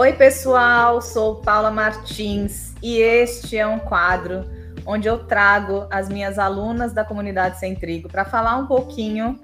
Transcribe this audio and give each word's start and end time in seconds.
Oi, 0.00 0.14
pessoal, 0.14 1.02
sou 1.02 1.42
Paula 1.42 1.70
Martins 1.70 2.74
e 2.82 2.96
este 2.96 3.58
é 3.58 3.66
um 3.66 3.78
quadro 3.78 4.46
onde 4.86 5.06
eu 5.06 5.26
trago 5.26 5.86
as 5.90 6.08
minhas 6.08 6.38
alunas 6.38 6.94
da 6.94 7.04
comunidade 7.04 7.58
Sem 7.58 7.74
Trigo 7.74 8.08
para 8.08 8.24
falar 8.24 8.56
um 8.56 8.66
pouquinho 8.66 9.38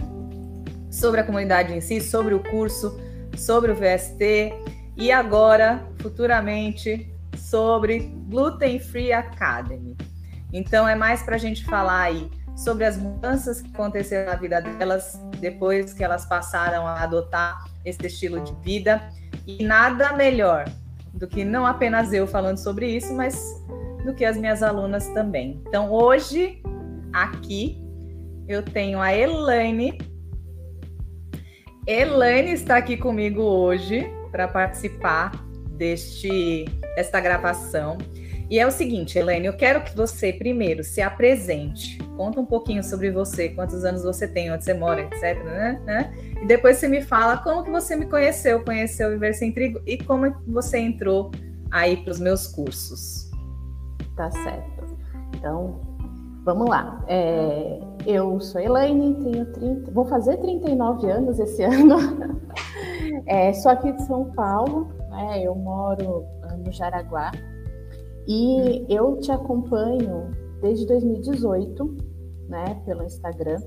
sobre 0.91 1.21
a 1.21 1.25
comunidade 1.25 1.75
em 1.75 1.83
si, 1.83 2.01
sobre 2.01 2.33
o 2.33 2.43
curso, 2.43 2.99
sobre 3.37 3.71
o 3.71 3.75
VST 3.75 4.55
e 4.97 5.13
agora, 5.13 5.87
futuramente, 6.01 7.07
sobre 7.37 8.11
Gluten 8.27 8.81
Free 8.81 9.13
Academy. 9.13 9.95
Então, 10.55 10.89
é 10.89 10.95
mais 10.95 11.23
para 11.23 11.35
a 11.35 11.39
gente 11.39 11.67
falar 11.67 12.01
aí 12.01 12.31
sobre 12.57 12.87
as 12.87 12.97
mudanças 12.97 13.61
que 13.61 13.69
aconteceram 13.75 14.33
na 14.33 14.39
vida 14.39 14.63
delas 14.63 15.21
depois 15.39 15.93
que 15.93 16.03
elas 16.03 16.25
passaram 16.25 16.87
a 16.87 17.03
adotar 17.03 17.63
esse 17.85 18.07
estilo 18.07 18.41
de 18.41 18.55
vida. 18.63 19.03
E 19.47 19.63
nada 19.65 20.13
melhor 20.15 20.65
do 21.15 21.27
que 21.27 21.45
não 21.45 21.65
apenas 21.65 22.13
eu 22.13 22.27
falando 22.27 22.59
sobre 22.59 22.89
isso, 22.89 23.15
mas 23.15 23.37
do 24.05 24.15
que 24.15 24.25
as 24.25 24.37
minhas 24.37 24.63
alunas 24.63 25.09
também. 25.09 25.63
Então, 25.67 25.91
hoje, 25.91 26.61
aqui, 27.13 27.81
eu 28.49 28.63
tenho 28.63 29.01
a 29.01 29.15
Elaine. 29.15 29.99
Elaine 31.87 32.53
está 32.53 32.77
aqui 32.77 32.97
comigo 32.97 33.43
hoje 33.43 34.11
para 34.31 34.49
participar 34.49 35.33
deste 35.71 36.65
esta 36.97 37.21
gravação. 37.21 37.99
E 38.49 38.61
é 38.61 38.67
o 38.67 38.71
seguinte, 38.71 39.19
Elaine, 39.19 39.47
eu 39.47 39.57
quero 39.57 39.83
que 39.83 39.97
você 39.97 40.33
primeiro 40.33 40.85
se 40.85 41.03
apresente, 41.03 41.99
conta 42.17 42.41
um 42.41 42.47
pouquinho 42.47 42.83
sobre 42.83 43.11
você, 43.11 43.49
quantos 43.49 43.85
anos 43.85 44.05
você 44.05 44.29
tem, 44.29 44.53
onde 44.53 44.65
você 44.65 44.73
mora, 44.73 45.01
etc. 45.01 45.43
Né? 45.45 45.83
né? 45.85 46.15
E 46.41 46.47
depois 46.47 46.77
você 46.77 46.87
me 46.87 47.03
fala 47.03 47.39
como 47.39 47.65
que 47.65 47.71
você 47.71 47.97
me 47.97 48.07
conheceu, 48.07 48.65
conheceu 48.65 49.09
o 49.09 49.11
Viver 49.13 49.35
Sem 49.35 49.53
Trigo 49.53 49.81
e 49.85 49.99
como 49.99 50.33
você 50.47 50.79
entrou 50.79 51.33
aí 51.73 51.97
para 51.97 52.13
os 52.13 52.21
meus 52.21 52.47
cursos. 52.47 53.31
Tá 54.17 54.31
certo. 54.31 54.97
Então, 55.35 55.81
vamos 56.45 56.69
lá. 56.69 57.05
É, 57.09 57.81
eu 58.07 58.39
sou 58.39 58.61
Elaine, 58.61 59.15
tenho 59.25 59.47
30, 59.47 59.91
vou 59.91 60.07
fazer 60.07 60.37
39 60.37 61.11
anos 61.11 61.41
esse 61.41 61.63
ano. 61.65 62.41
É, 63.27 63.53
sou 63.53 63.73
aqui 63.73 63.93
de 63.93 64.03
São 64.07 64.31
Paulo, 64.33 64.89
né? 65.11 65.43
eu 65.43 65.55
moro 65.57 66.25
no 66.65 66.71
Jaraguá, 66.73 67.33
e 68.27 68.85
eu 68.89 69.17
te 69.19 69.31
acompanho 69.31 70.31
desde 70.61 70.87
2018, 70.87 71.97
né, 72.49 72.81
pelo 72.85 73.05
Instagram, 73.05 73.61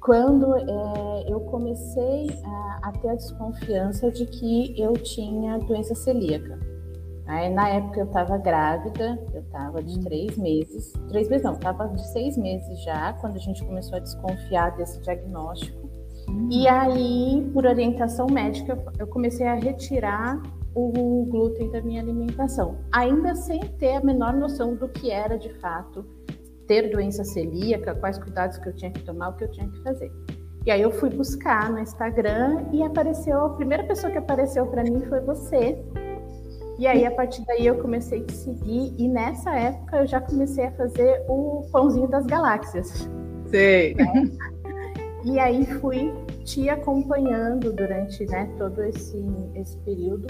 quando 0.00 0.56
é, 0.56 1.24
eu 1.28 1.40
comecei 1.40 2.28
a, 2.44 2.80
a, 2.84 2.92
ter 2.92 3.08
a 3.08 3.14
desconfiança 3.14 4.10
de 4.10 4.26
que 4.26 4.80
eu 4.80 4.92
tinha 4.94 5.58
doença 5.58 5.94
celíaca. 5.94 6.58
Aí, 7.26 7.52
na 7.52 7.68
época 7.68 8.00
eu 8.00 8.06
estava 8.06 8.38
grávida, 8.38 9.22
eu 9.34 9.42
estava 9.42 9.82
de 9.82 10.00
três 10.00 10.38
meses, 10.38 10.92
três 11.08 11.28
meses 11.28 11.44
não, 11.44 11.52
estava 11.52 11.88
de 11.88 12.06
seis 12.10 12.38
meses 12.38 12.82
já, 12.82 13.12
quando 13.14 13.36
a 13.36 13.40
gente 13.40 13.62
começou 13.64 13.96
a 13.96 14.00
desconfiar 14.00 14.74
desse 14.76 14.98
diagnóstico. 15.02 15.88
Uhum. 16.26 16.48
E 16.50 16.66
aí, 16.66 17.50
por 17.52 17.66
orientação 17.66 18.26
médica, 18.30 18.82
eu 18.98 19.06
comecei 19.06 19.46
a 19.46 19.54
retirar 19.54 20.40
o 20.78 21.24
glúten 21.26 21.70
da 21.70 21.80
minha 21.82 22.00
alimentação, 22.00 22.78
ainda 22.92 23.34
sem 23.34 23.60
ter 23.78 23.96
a 23.96 24.00
menor 24.00 24.34
noção 24.34 24.74
do 24.74 24.88
que 24.88 25.10
era 25.10 25.36
de 25.36 25.52
fato 25.54 26.04
ter 26.66 26.90
doença 26.90 27.24
celíaca, 27.24 27.94
quais 27.94 28.18
cuidados 28.18 28.58
que 28.58 28.68
eu 28.68 28.74
tinha 28.74 28.92
que 28.92 29.02
tomar, 29.02 29.30
o 29.30 29.36
que 29.36 29.44
eu 29.44 29.50
tinha 29.50 29.68
que 29.68 29.82
fazer. 29.82 30.12
E 30.66 30.70
aí 30.70 30.82
eu 30.82 30.90
fui 30.90 31.08
buscar 31.08 31.70
no 31.72 31.78
Instagram 31.78 32.66
e 32.72 32.82
apareceu, 32.82 33.40
a 33.40 33.50
primeira 33.50 33.84
pessoa 33.84 34.12
que 34.12 34.18
apareceu 34.18 34.66
para 34.66 34.82
mim 34.82 35.00
foi 35.08 35.20
você. 35.20 35.82
E 36.78 36.86
aí 36.86 37.06
a 37.06 37.10
partir 37.10 37.44
daí 37.46 37.66
eu 37.66 37.78
comecei 37.78 38.22
a 38.22 38.24
te 38.24 38.34
seguir 38.34 38.94
e 38.98 39.08
nessa 39.08 39.54
época 39.56 39.96
eu 39.96 40.06
já 40.06 40.20
comecei 40.20 40.66
a 40.66 40.72
fazer 40.72 41.24
o 41.26 41.66
pãozinho 41.72 42.06
das 42.06 42.26
galáxias. 42.26 43.08
Sei. 43.46 43.94
Né? 43.94 44.30
E 45.24 45.38
aí 45.38 45.66
fui 45.80 46.14
te 46.44 46.68
acompanhando 46.70 47.72
durante 47.72 48.24
né, 48.26 48.48
todo 48.56 48.82
esse, 48.84 49.18
esse 49.54 49.76
período 49.78 50.26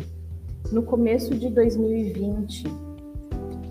no 0.73 0.83
começo 0.83 1.35
de 1.35 1.49
2020, 1.49 2.65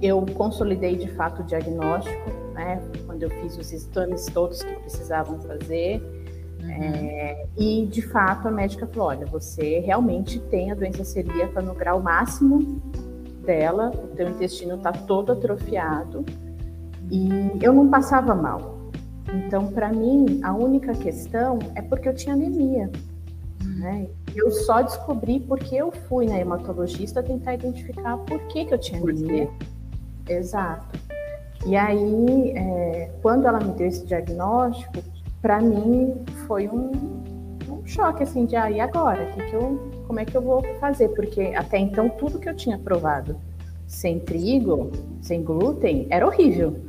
eu 0.02 0.26
consolidei 0.34 0.96
de 0.96 1.10
fato 1.12 1.42
o 1.42 1.46
diagnóstico, 1.46 2.30
né? 2.54 2.82
Quando 3.06 3.24
eu 3.24 3.30
fiz 3.30 3.58
os 3.58 3.72
exames 3.72 4.26
todos 4.28 4.64
que 4.64 4.74
precisavam 4.82 5.40
fazer. 5.42 6.02
Uhum. 6.62 6.70
É, 6.72 7.46
e 7.58 7.86
de 7.86 8.02
fato 8.02 8.48
a 8.48 8.52
médica 8.52 8.88
falou: 8.88 9.10
olha, 9.10 9.26
você 9.26 9.80
realmente 9.80 10.40
tem 10.40 10.72
a 10.72 10.76
doença 10.76 11.04
celíaca 11.04 11.62
no 11.62 11.74
grau 11.74 12.02
máximo 12.02 12.82
dela, 13.46 13.92
o 13.92 14.08
teu 14.16 14.30
intestino 14.30 14.76
está 14.76 14.92
todo 14.92 15.32
atrofiado 15.32 16.26
e 17.10 17.30
eu 17.62 17.74
não 17.74 17.88
passava 17.90 18.36
mal. 18.36 18.78
Então, 19.34 19.68
para 19.68 19.92
mim, 19.92 20.40
a 20.44 20.54
única 20.54 20.94
questão 20.94 21.60
é 21.76 21.82
porque 21.82 22.08
eu 22.08 22.16
tinha 22.16 22.34
anemia. 22.34 22.90
Né? 23.64 24.08
Eu 24.38 24.52
só 24.52 24.84
descobri 24.84 25.40
porque 25.40 25.76
eu 25.76 25.92
fui 25.92 26.28
na 26.28 26.40
hematologista 26.40 27.24
tentar 27.24 27.56
identificar 27.56 28.18
por 28.20 28.40
que, 28.48 28.66
que 28.66 28.74
eu 28.74 28.78
tinha 28.78 29.02
anemia. 29.02 29.50
Exato. 30.30 31.00
E 31.66 31.76
aí, 31.76 32.52
é, 32.56 33.12
quando 33.24 33.48
ela 33.48 33.60
me 33.60 33.72
deu 33.74 33.88
esse 33.88 34.06
diagnóstico, 34.06 35.04
para 35.42 35.60
mim 35.60 36.14
foi 36.46 36.68
um, 36.68 36.92
um, 37.68 37.86
choque 37.86 38.22
assim 38.22 38.46
de 38.46 38.56
ah, 38.56 38.70
e 38.70 38.80
agora? 38.80 39.26
Que 39.32 39.44
que 39.48 39.54
eu, 39.56 39.90
como 40.06 40.20
é 40.20 40.26
que 40.26 40.38
eu 40.38 40.42
vou 40.42 40.64
fazer? 40.80 41.10
Porque 41.10 41.54
até 41.56 41.80
então 41.80 42.08
tudo 42.10 42.40
que 42.40 42.48
eu 42.48 42.56
tinha 42.56 42.78
provado 42.78 43.36
sem 43.88 44.20
trigo, 44.20 44.92
sem 45.20 45.44
glúten, 45.44 46.06
era 46.12 46.28
horrível. 46.28 46.86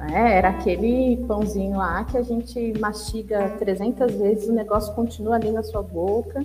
É, 0.00 0.38
era 0.38 0.50
aquele 0.50 1.16
pãozinho 1.26 1.76
lá 1.76 2.04
que 2.04 2.16
a 2.16 2.22
gente 2.22 2.72
mastiga 2.78 3.50
300 3.58 4.14
vezes, 4.14 4.48
o 4.48 4.52
negócio 4.52 4.94
continua 4.94 5.34
ali 5.34 5.50
na 5.50 5.62
sua 5.62 5.82
boca. 5.82 6.44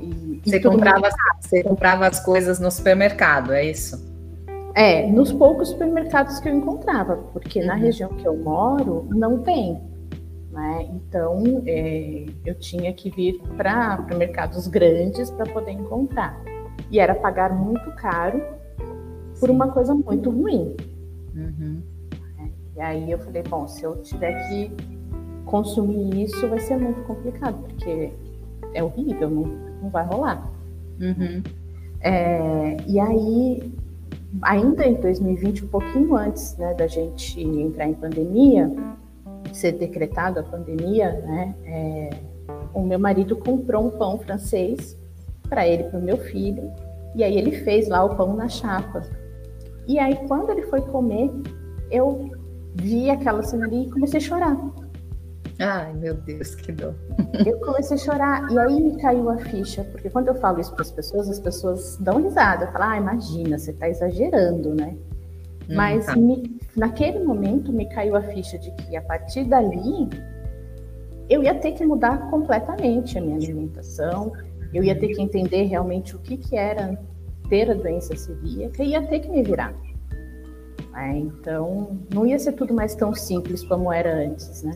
E, 0.00 0.40
você, 0.44 0.60
comprava, 0.60 1.08
você 1.40 1.62
comprava 1.62 2.06
as 2.06 2.20
coisas 2.20 2.60
no 2.60 2.70
supermercado, 2.70 3.52
é 3.52 3.64
isso? 3.64 4.06
É, 4.74 5.06
nos 5.06 5.32
poucos 5.32 5.70
supermercados 5.70 6.38
que 6.40 6.48
eu 6.48 6.54
encontrava, 6.54 7.16
porque 7.32 7.60
uhum. 7.60 7.66
na 7.66 7.74
região 7.74 8.10
que 8.10 8.26
eu 8.26 8.36
moro 8.36 9.06
não 9.10 9.38
tem. 9.38 9.80
Né? 10.52 10.88
Então 10.90 11.62
é, 11.66 12.26
eu 12.44 12.54
tinha 12.54 12.92
que 12.92 13.10
vir 13.10 13.40
para 13.56 14.04
mercados 14.16 14.66
grandes 14.66 15.30
para 15.30 15.46
poder 15.46 15.72
encontrar. 15.72 16.38
E 16.90 17.00
era 17.00 17.14
pagar 17.14 17.52
muito 17.52 17.90
caro 17.92 18.42
por 19.40 19.50
uma 19.50 19.68
coisa 19.68 19.94
muito 19.94 20.30
ruim. 20.30 20.76
Uhum. 21.34 21.82
E 22.78 22.80
aí 22.80 23.10
eu 23.10 23.18
falei, 23.18 23.42
bom, 23.42 23.66
se 23.66 23.82
eu 23.82 23.96
tiver 24.02 24.48
que 24.48 24.70
consumir 25.44 26.22
isso, 26.22 26.48
vai 26.48 26.60
ser 26.60 26.76
muito 26.76 27.02
complicado, 27.02 27.58
porque 27.64 28.12
é 28.72 28.84
horrível, 28.84 29.28
não, 29.28 29.42
não 29.82 29.90
vai 29.90 30.06
rolar. 30.06 30.48
Uhum. 31.00 31.42
É, 32.00 32.76
e 32.86 33.00
aí, 33.00 33.74
ainda 34.42 34.86
em 34.86 34.94
2020, 34.94 35.64
um 35.64 35.68
pouquinho 35.68 36.14
antes 36.14 36.56
né, 36.56 36.72
da 36.74 36.86
gente 36.86 37.42
entrar 37.42 37.88
em 37.88 37.94
pandemia, 37.94 38.70
ser 39.52 39.72
decretada 39.72 40.38
a 40.38 40.44
pandemia, 40.44 41.12
né, 41.14 41.54
é, 41.64 42.10
o 42.72 42.82
meu 42.82 43.00
marido 43.00 43.34
comprou 43.36 43.88
um 43.88 43.90
pão 43.90 44.20
francês 44.20 44.96
para 45.48 45.66
ele 45.66 45.82
e 45.82 45.86
para 45.88 45.98
o 45.98 46.02
meu 46.02 46.18
filho, 46.18 46.70
e 47.16 47.24
aí 47.24 47.36
ele 47.36 47.50
fez 47.50 47.88
lá 47.88 48.04
o 48.04 48.14
pão 48.14 48.36
na 48.36 48.48
chapa. 48.48 49.02
E 49.88 49.98
aí, 49.98 50.14
quando 50.28 50.50
ele 50.50 50.62
foi 50.62 50.82
comer, 50.82 51.28
eu 51.90 52.37
vi 52.80 53.10
aquela 53.10 53.42
cena 53.42 53.66
ali 53.66 53.86
e 53.86 53.90
comecei 53.90 54.18
a 54.18 54.22
chorar. 54.22 54.56
Ai, 55.60 55.92
meu 55.94 56.14
Deus, 56.14 56.54
que 56.54 56.70
dor. 56.70 56.94
Eu 57.44 57.58
comecei 57.60 57.96
a 57.96 58.00
chorar 58.00 58.50
e 58.50 58.58
aí 58.58 58.80
me 58.80 58.96
caiu 59.00 59.28
a 59.28 59.38
ficha, 59.38 59.82
porque 59.84 60.08
quando 60.08 60.28
eu 60.28 60.34
falo 60.36 60.60
isso 60.60 60.72
para 60.72 60.82
as 60.82 60.92
pessoas, 60.92 61.28
as 61.28 61.40
pessoas 61.40 61.96
dão 61.98 62.22
risada, 62.22 62.68
falam, 62.68 62.90
ah, 62.90 62.96
imagina, 62.96 63.58
você 63.58 63.72
está 63.72 63.88
exagerando, 63.88 64.72
né? 64.74 64.96
Hum, 65.68 65.74
Mas 65.74 66.06
tá. 66.06 66.14
me, 66.14 66.58
naquele 66.76 67.18
momento 67.24 67.72
me 67.72 67.88
caiu 67.88 68.14
a 68.14 68.22
ficha 68.22 68.56
de 68.56 68.70
que 68.72 68.96
a 68.96 69.02
partir 69.02 69.44
dali 69.44 70.08
eu 71.28 71.42
ia 71.42 71.54
ter 71.54 71.72
que 71.72 71.84
mudar 71.84 72.30
completamente 72.30 73.18
a 73.18 73.20
minha 73.20 73.36
alimentação, 73.36 74.32
eu 74.72 74.84
ia 74.84 74.98
ter 74.98 75.08
que 75.08 75.20
entender 75.20 75.64
realmente 75.64 76.14
o 76.14 76.20
que, 76.20 76.36
que 76.36 76.56
era 76.56 76.98
ter 77.48 77.70
a 77.70 77.74
doença 77.74 78.14
celíaca 78.16 78.82
e 78.82 78.90
ia 78.90 79.02
ter 79.02 79.20
que 79.20 79.28
me 79.28 79.42
virar. 79.42 79.74
Né? 80.98 81.18
Então, 81.18 81.96
não 82.12 82.26
ia 82.26 82.38
ser 82.38 82.52
tudo 82.52 82.74
mais 82.74 82.94
tão 82.94 83.14
simples 83.14 83.62
como 83.62 83.92
era 83.92 84.12
antes, 84.12 84.64
né? 84.64 84.74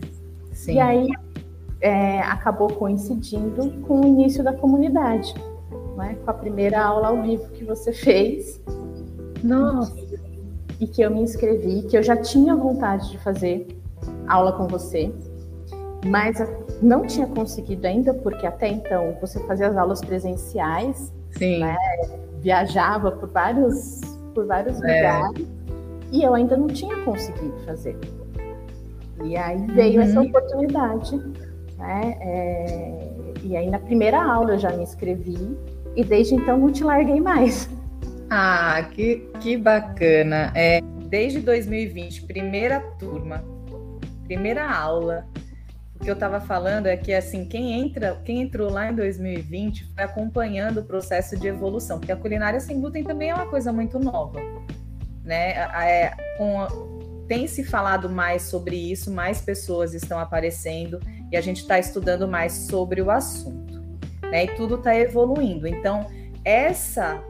Sim. 0.52 0.74
E 0.74 0.80
aí 0.80 1.08
é, 1.80 2.20
acabou 2.20 2.68
coincidindo 2.68 3.70
com 3.82 4.00
o 4.00 4.06
início 4.06 4.44
da 4.44 4.52
comunidade, 4.52 5.34
né? 5.96 6.16
com 6.24 6.30
a 6.30 6.34
primeira 6.34 6.80
aula 6.80 7.08
ao 7.08 7.22
vivo 7.22 7.48
que 7.50 7.64
você 7.64 7.90
fez. 7.92 8.60
Nossa! 9.42 9.92
E 10.78 10.86
que 10.86 11.02
eu 11.02 11.10
me 11.10 11.22
inscrevi, 11.22 11.82
que 11.82 11.96
eu 11.96 12.02
já 12.02 12.16
tinha 12.16 12.54
vontade 12.54 13.10
de 13.10 13.18
fazer 13.18 13.66
aula 14.28 14.52
com 14.52 14.68
você, 14.68 15.12
mas 16.06 16.36
não 16.80 17.04
tinha 17.04 17.26
conseguido 17.26 17.86
ainda, 17.86 18.14
porque 18.14 18.46
até 18.46 18.68
então 18.68 19.16
você 19.20 19.40
fazia 19.46 19.68
as 19.68 19.76
aulas 19.76 20.00
presenciais 20.00 21.12
Sim. 21.32 21.60
Né? 21.60 21.76
Viajava 22.40 23.12
por 23.12 23.28
vários, 23.28 24.00
por 24.34 24.46
vários 24.46 24.80
é. 24.82 24.96
lugares 24.96 25.61
e 26.12 26.22
eu 26.22 26.34
ainda 26.34 26.56
não 26.56 26.68
tinha 26.68 26.96
conseguido 27.02 27.58
fazer. 27.64 27.98
E 29.24 29.36
aí 29.36 29.66
veio 29.66 29.96
uhum. 29.96 30.02
essa 30.02 30.20
oportunidade. 30.20 31.16
Né? 31.78 32.16
É, 32.20 33.12
e 33.42 33.56
aí 33.56 33.70
na 33.70 33.78
primeira 33.78 34.22
aula 34.22 34.52
eu 34.52 34.58
já 34.58 34.70
me 34.70 34.82
inscrevi 34.82 35.56
e 35.96 36.04
desde 36.04 36.34
então 36.34 36.58
não 36.58 36.70
te 36.70 36.84
larguei 36.84 37.20
mais. 37.20 37.68
Ah, 38.30 38.88
que, 38.92 39.28
que 39.40 39.56
bacana. 39.56 40.52
É, 40.54 40.80
desde 41.08 41.40
2020, 41.40 42.22
primeira 42.22 42.80
turma, 42.98 43.44
primeira 44.24 44.70
aula. 44.70 45.26
O 45.94 46.04
que 46.04 46.10
eu 46.10 46.14
estava 46.14 46.40
falando 46.40 46.86
é 46.86 46.96
que 46.96 47.12
assim, 47.12 47.44
quem 47.44 47.80
entra, 47.80 48.20
quem 48.24 48.42
entrou 48.42 48.70
lá 48.70 48.90
em 48.90 48.94
2020 48.94 49.92
foi 49.94 50.02
acompanhando 50.02 50.80
o 50.80 50.82
processo 50.82 51.38
de 51.38 51.46
evolução, 51.46 51.98
porque 51.98 52.10
a 52.10 52.16
culinária 52.16 52.58
sem 52.58 52.80
glúten 52.80 53.04
também 53.04 53.30
é 53.30 53.34
uma 53.34 53.46
coisa 53.46 53.72
muito 53.72 54.00
nova, 54.00 54.40
né? 55.24 55.50
É, 55.50 56.16
com, 56.36 57.24
tem 57.28 57.46
se 57.46 57.64
falado 57.64 58.10
mais 58.10 58.42
sobre 58.42 58.76
isso, 58.76 59.10
mais 59.10 59.40
pessoas 59.40 59.94
estão 59.94 60.18
aparecendo 60.18 61.00
e 61.30 61.36
a 61.36 61.40
gente 61.40 61.60
está 61.62 61.78
estudando 61.78 62.28
mais 62.28 62.52
sobre 62.52 63.00
o 63.00 63.10
assunto, 63.10 63.80
né? 64.22 64.44
E 64.44 64.54
tudo 64.54 64.76
está 64.76 64.94
evoluindo. 64.94 65.66
Então, 65.66 66.06
essa 66.44 67.22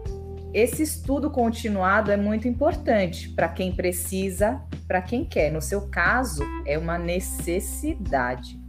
esse 0.55 0.83
estudo 0.83 1.31
continuado 1.31 2.11
é 2.11 2.17
muito 2.17 2.47
importante 2.47 3.31
para 3.31 3.49
quem 3.49 3.73
precisa, 3.73 4.61
para 4.87 5.01
quem 5.01 5.25
quer. 5.25 5.51
No 5.51 5.63
seu 5.63 5.89
caso, 5.89 6.45
é 6.67 6.77
uma 6.77 6.99
necessidade. 6.99 8.61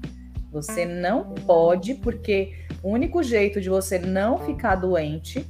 Você 0.50 0.86
não 0.86 1.34
pode, 1.46 1.96
porque 1.96 2.54
o 2.82 2.90
único 2.90 3.22
jeito 3.22 3.60
de 3.60 3.70
você 3.70 4.00
não 4.00 4.38
ficar 4.38 4.76
doente 4.76 5.46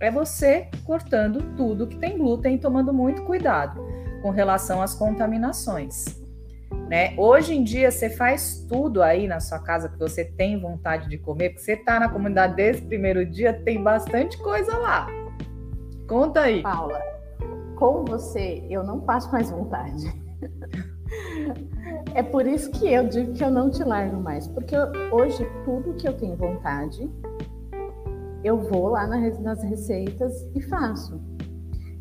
é 0.00 0.10
você 0.10 0.68
cortando 0.84 1.56
tudo 1.56 1.86
que 1.86 1.96
tem 1.96 2.18
glúten 2.18 2.56
e 2.56 2.58
tomando 2.58 2.92
muito 2.92 3.22
cuidado 3.22 3.80
com 4.22 4.30
relação 4.30 4.82
às 4.82 4.94
contaminações. 4.94 6.04
Né? 6.88 7.14
Hoje 7.16 7.54
em 7.54 7.64
dia 7.64 7.90
você 7.90 8.10
faz 8.10 8.64
tudo 8.68 9.02
aí 9.02 9.26
na 9.26 9.40
sua 9.40 9.58
casa 9.58 9.88
que 9.88 9.98
você 9.98 10.24
tem 10.24 10.60
vontade 10.60 11.08
de 11.08 11.18
comer, 11.18 11.50
porque 11.50 11.64
você 11.64 11.72
está 11.72 11.98
na 11.98 12.08
comunidade 12.08 12.54
desde 12.54 12.84
o 12.84 12.86
primeiro 12.86 13.24
dia, 13.24 13.52
tem 13.52 13.82
bastante 13.82 14.38
coisa 14.38 14.76
lá. 14.76 15.06
Conta 16.08 16.42
aí. 16.42 16.62
Paula, 16.62 17.00
com 17.76 18.04
você 18.04 18.64
eu 18.68 18.84
não 18.84 19.00
passo 19.00 19.30
mais 19.32 19.50
vontade. 19.50 20.12
é 22.14 22.22
por 22.22 22.46
isso 22.46 22.70
que 22.70 22.92
eu 22.92 23.08
digo 23.08 23.32
que 23.32 23.42
eu 23.42 23.50
não 23.50 23.70
te 23.70 23.82
largo 23.82 24.20
mais, 24.20 24.46
porque 24.46 24.76
hoje 25.10 25.44
tudo 25.64 25.94
que 25.94 26.06
eu 26.06 26.12
tenho 26.12 26.36
vontade, 26.36 27.10
eu 28.46 28.60
vou 28.60 28.90
lá 28.90 29.06
nas 29.06 29.62
receitas 29.62 30.46
e 30.54 30.62
faço. 30.62 31.20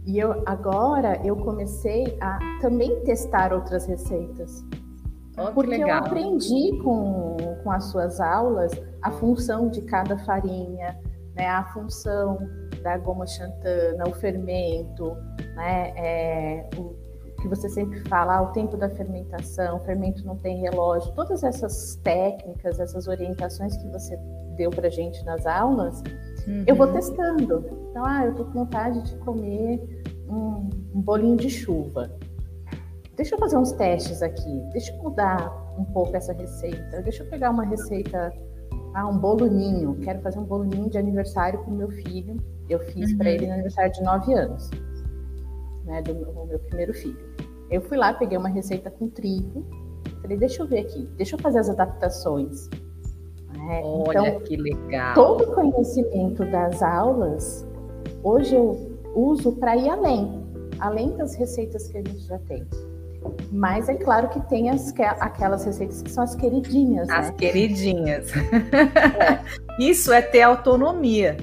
E 0.05 0.19
eu 0.19 0.43
agora 0.45 1.19
eu 1.25 1.35
comecei 1.35 2.15
a 2.21 2.37
também 2.61 3.01
testar 3.01 3.51
outras 3.51 3.87
receitas. 3.87 4.63
Oh, 5.37 5.51
porque 5.51 5.75
eu 5.75 5.91
aprendi 5.91 6.77
com, 6.83 7.35
com 7.63 7.71
as 7.71 7.85
suas 7.85 8.21
aulas 8.21 8.71
a 9.01 9.11
função 9.11 9.67
de 9.69 9.81
cada 9.81 10.17
farinha, 10.19 10.97
né, 11.35 11.47
a 11.47 11.65
função 11.73 12.37
da 12.83 12.97
goma 12.97 13.25
xantana, 13.25 14.07
o 14.07 14.13
fermento, 14.13 15.17
né, 15.55 15.93
é, 15.97 16.69
o 16.77 16.95
que 17.41 17.47
você 17.49 17.67
sempre 17.67 17.99
fala, 18.07 18.37
ah, 18.37 18.41
o 18.43 18.53
tempo 18.53 18.77
da 18.77 18.89
fermentação, 18.89 19.77
o 19.77 19.79
fermento 19.81 20.25
não 20.25 20.37
tem 20.37 20.61
relógio, 20.61 21.11
todas 21.13 21.43
essas 21.43 21.95
técnicas, 21.97 22.79
essas 22.79 23.07
orientações 23.07 23.75
que 23.75 23.87
você 23.89 24.17
deu 24.55 24.69
para 24.69 24.89
gente 24.89 25.23
nas 25.25 25.45
aulas, 25.45 26.01
uhum. 26.47 26.63
eu 26.67 26.75
vou 26.75 26.87
uhum. 26.87 26.93
testando. 26.93 27.65
Então, 27.89 28.03
ah, 28.05 28.25
eu 28.25 28.35
tô 28.35 28.45
com 28.45 28.51
vontade 28.51 29.01
de 29.01 29.15
comer 29.17 30.03
um, 30.29 30.69
um 30.93 31.01
bolinho 31.01 31.37
de 31.37 31.49
chuva. 31.49 32.11
Deixa 33.15 33.35
eu 33.35 33.39
fazer 33.39 33.57
uns 33.57 33.71
testes 33.71 34.21
aqui, 34.21 34.61
deixa 34.73 34.93
eu 34.93 35.01
mudar 35.01 35.49
um 35.77 35.85
pouco 35.85 36.15
essa 36.17 36.33
receita, 36.33 37.01
deixa 37.01 37.23
eu 37.23 37.29
pegar 37.29 37.49
uma 37.49 37.63
receita 37.63 38.33
ah, 38.95 39.07
um 39.07 39.17
bolo 39.17 39.45
ninho. 39.45 39.95
Quero 39.99 40.21
fazer 40.21 40.39
um 40.39 40.45
bolo 40.45 40.63
ninho 40.63 40.89
de 40.89 40.97
aniversário 40.97 41.59
para 41.59 41.71
o 41.71 41.75
meu 41.75 41.89
filho. 41.89 42.37
Eu 42.69 42.79
fiz 42.79 43.11
uhum. 43.11 43.17
para 43.17 43.29
ele 43.29 43.45
no 43.45 43.53
aniversário 43.53 43.91
de 43.91 44.01
9 44.01 44.33
anos, 44.33 44.69
né, 45.83 46.01
do 46.01 46.15
meu, 46.15 46.45
meu, 46.45 46.59
primeiro 46.59 46.93
filho. 46.93 47.19
Eu 47.69 47.81
fui 47.81 47.97
lá, 47.97 48.13
peguei 48.13 48.37
uma 48.37 48.49
receita 48.49 48.89
com 48.89 49.09
trigo. 49.09 49.65
Falei, 50.21 50.37
deixa 50.37 50.63
eu 50.63 50.67
ver 50.67 50.79
aqui, 50.79 51.03
deixa 51.17 51.35
eu 51.35 51.39
fazer 51.39 51.59
as 51.59 51.69
adaptações. 51.69 52.69
Olha 53.67 54.19
então, 54.29 54.39
que 54.41 54.55
legal. 54.57 55.13
Todo 55.13 55.43
o 55.43 55.55
conhecimento 55.55 56.45
das 56.45 56.81
aulas, 56.81 57.65
hoje 58.23 58.55
eu 58.55 58.97
uso 59.15 59.53
para 59.53 59.75
ir 59.75 59.89
além, 59.89 60.43
além 60.79 61.15
das 61.15 61.35
receitas 61.35 61.87
que 61.87 61.97
a 61.97 62.01
gente 62.01 62.19
já 62.19 62.37
tem. 62.39 62.65
Mas 63.51 63.89
é 63.89 63.95
claro 63.95 64.29
que 64.29 64.39
tem 64.47 64.69
as, 64.69 64.93
aquelas 65.19 65.65
receitas 65.65 66.01
que 66.01 66.11
são 66.11 66.23
as 66.23 66.35
queridinhas. 66.35 67.09
As 67.09 67.27
né? 67.27 67.35
queridinhas. 67.37 68.31
É. 68.35 69.39
Isso 69.81 70.13
é 70.13 70.21
ter 70.21 70.43
autonomia. 70.43 71.37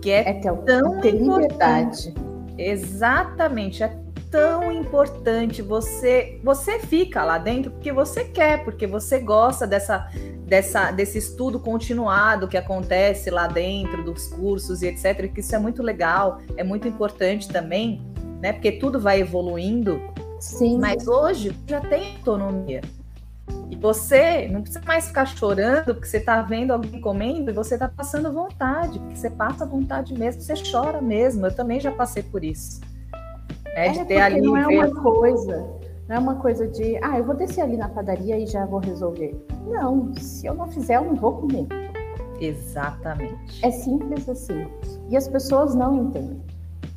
Que 0.00 0.10
é, 0.10 0.30
é 0.30 0.32
ter, 0.34 0.52
tão 0.52 1.00
ter 1.00 1.10
liberdade. 1.10 2.14
Exatamente. 2.56 3.82
É 3.82 4.05
tão 4.30 4.72
importante. 4.72 5.62
Você, 5.62 6.40
você 6.42 6.78
fica 6.78 7.24
lá 7.24 7.38
dentro 7.38 7.70
porque 7.70 7.92
você 7.92 8.24
quer, 8.24 8.64
porque 8.64 8.86
você 8.86 9.18
gosta 9.18 9.66
dessa, 9.66 10.10
dessa, 10.46 10.90
desse 10.90 11.18
estudo 11.18 11.58
continuado 11.58 12.48
que 12.48 12.56
acontece 12.56 13.30
lá 13.30 13.46
dentro 13.46 14.04
dos 14.04 14.28
cursos 14.28 14.82
e 14.82 14.86
etc. 14.86 15.32
Que 15.32 15.40
isso 15.40 15.54
é 15.54 15.58
muito 15.58 15.82
legal, 15.82 16.40
é 16.56 16.64
muito 16.64 16.86
importante 16.86 17.48
também 17.48 18.00
né? 18.40 18.52
Porque 18.52 18.72
tudo 18.72 19.00
vai 19.00 19.20
evoluindo. 19.20 20.00
Sim. 20.40 20.78
Mas 20.78 21.06
hoje 21.08 21.56
já 21.66 21.80
tem 21.80 22.16
autonomia. 22.16 22.82
E 23.70 23.76
você 23.76 24.48
não 24.48 24.60
precisa 24.60 24.84
mais 24.84 25.08
ficar 25.08 25.26
chorando 25.26 25.94
porque 25.94 26.06
você 26.06 26.18
está 26.18 26.42
vendo 26.42 26.72
alguém 26.72 27.00
comendo 27.00 27.50
e 27.50 27.54
você 27.54 27.74
está 27.74 27.88
passando 27.88 28.32
vontade, 28.32 28.98
porque 28.98 29.16
você 29.16 29.30
passa 29.30 29.64
vontade 29.64 30.14
mesmo, 30.14 30.40
você 30.40 30.54
chora 30.70 31.00
mesmo. 31.00 31.46
Eu 31.46 31.54
também 31.54 31.80
já 31.80 31.90
passei 31.90 32.22
por 32.22 32.44
isso. 32.44 32.80
Né? 33.76 33.90
De 33.90 34.00
é 34.00 34.04
ter 34.06 34.20
ali. 34.20 34.40
Não 34.40 34.56
é 34.56 34.66
uma 34.66 34.90
coisa, 34.90 35.68
não 36.08 36.16
é 36.16 36.18
uma 36.18 36.34
coisa 36.36 36.66
de, 36.66 36.96
ah, 37.02 37.18
eu 37.18 37.24
vou 37.24 37.36
descer 37.36 37.60
ali 37.60 37.76
na 37.76 37.88
padaria 37.90 38.38
e 38.38 38.46
já 38.46 38.64
vou 38.64 38.80
resolver. 38.80 39.36
Não, 39.66 40.14
se 40.16 40.46
eu 40.46 40.54
não 40.54 40.66
fizer, 40.66 40.96
eu 40.96 41.04
não 41.04 41.14
vou 41.14 41.34
comer. 41.34 41.66
Exatamente. 42.40 43.64
É 43.64 43.70
simples 43.70 44.28
assim. 44.28 44.66
E 45.10 45.16
as 45.16 45.28
pessoas 45.28 45.74
não 45.74 45.94
entendem. 45.94 46.40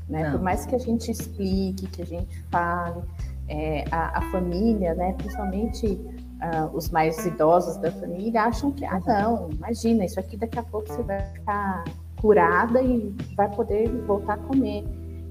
Né? 0.08 0.32
Por 0.32 0.42
mais 0.42 0.66
que 0.66 0.74
a 0.74 0.80
gente 0.80 1.12
explique, 1.12 1.86
que 1.88 2.02
a 2.02 2.06
gente 2.06 2.44
fale, 2.50 3.02
é, 3.48 3.86
a, 3.92 4.18
a, 4.18 4.22
família, 4.32 4.96
né, 4.96 5.14
principalmente 5.14 5.86
uh, 5.86 6.76
os 6.76 6.90
mais 6.90 7.24
idosos 7.26 7.78
da 7.78 7.92
família, 7.92 8.44
acham 8.44 8.72
que, 8.72 8.86
ah, 8.86 9.00
não, 9.06 9.50
imagina, 9.52 10.06
isso 10.06 10.20
aqui 10.20 10.36
daqui 10.36 10.58
a 10.58 10.64
pouco 10.64 10.88
você 10.88 11.04
vai 11.04 11.22
ficar 11.34 11.84
curada 12.20 12.82
e 12.82 13.16
vai 13.36 13.50
poder 13.50 13.88
voltar 14.08 14.34
a 14.34 14.38
comer. 14.38 14.84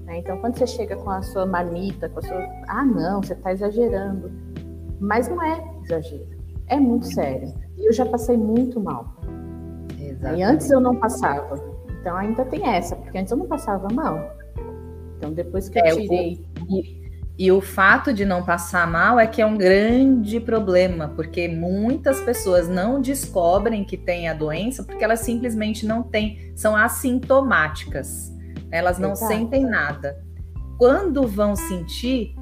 Né? 0.09 0.17
Então, 0.17 0.37
quando 0.39 0.57
você 0.57 0.65
chega 0.65 0.95
com 0.97 1.11
a 1.11 1.21
sua 1.21 1.45
marmita, 1.45 2.09
com 2.09 2.19
a 2.19 2.23
sua. 2.23 2.49
Ah, 2.67 2.83
não, 2.83 3.21
você 3.21 3.33
está 3.33 3.53
exagerando. 3.53 4.31
Mas 4.99 5.29
não 5.29 5.41
é 5.41 5.63
exagero, 5.83 6.27
é 6.67 6.77
muito 6.77 7.05
sério. 7.05 7.53
E 7.77 7.87
eu 7.87 7.93
já 7.93 8.05
passei 8.05 8.35
muito 8.35 8.81
mal. 8.81 9.15
Exatamente. 9.97 10.39
E 10.39 10.43
antes 10.43 10.69
eu 10.71 10.81
não 10.81 10.95
passava. 10.95 11.55
Então 12.01 12.17
ainda 12.17 12.43
tem 12.43 12.67
essa, 12.67 12.95
porque 12.95 13.17
antes 13.17 13.31
eu 13.31 13.37
não 13.37 13.45
passava 13.45 13.87
mal. 13.93 14.35
Então, 15.17 15.31
depois 15.31 15.69
que 15.69 15.79
eu 15.79 15.85
é, 15.85 15.91
tirei. 15.91 16.45
O, 16.59 16.75
e, 16.75 17.11
e 17.37 17.51
o 17.51 17.61
fato 17.61 18.13
de 18.13 18.25
não 18.25 18.43
passar 18.43 18.89
mal 18.89 19.19
é 19.19 19.27
que 19.27 19.41
é 19.41 19.45
um 19.45 19.57
grande 19.57 20.39
problema, 20.39 21.09
porque 21.09 21.47
muitas 21.47 22.19
pessoas 22.21 22.67
não 22.67 22.99
descobrem 22.99 23.85
que 23.85 23.95
têm 23.95 24.27
a 24.27 24.33
doença 24.33 24.83
porque 24.83 25.03
elas 25.03 25.19
simplesmente 25.19 25.85
não 25.85 26.03
têm, 26.03 26.51
são 26.55 26.75
assintomáticas. 26.75 28.37
Elas 28.71 28.97
não 28.99 29.11
Exato. 29.11 29.31
sentem 29.33 29.65
nada. 29.65 30.23
Quando 30.77 31.27
vão 31.27 31.55
sentir, 31.55 32.35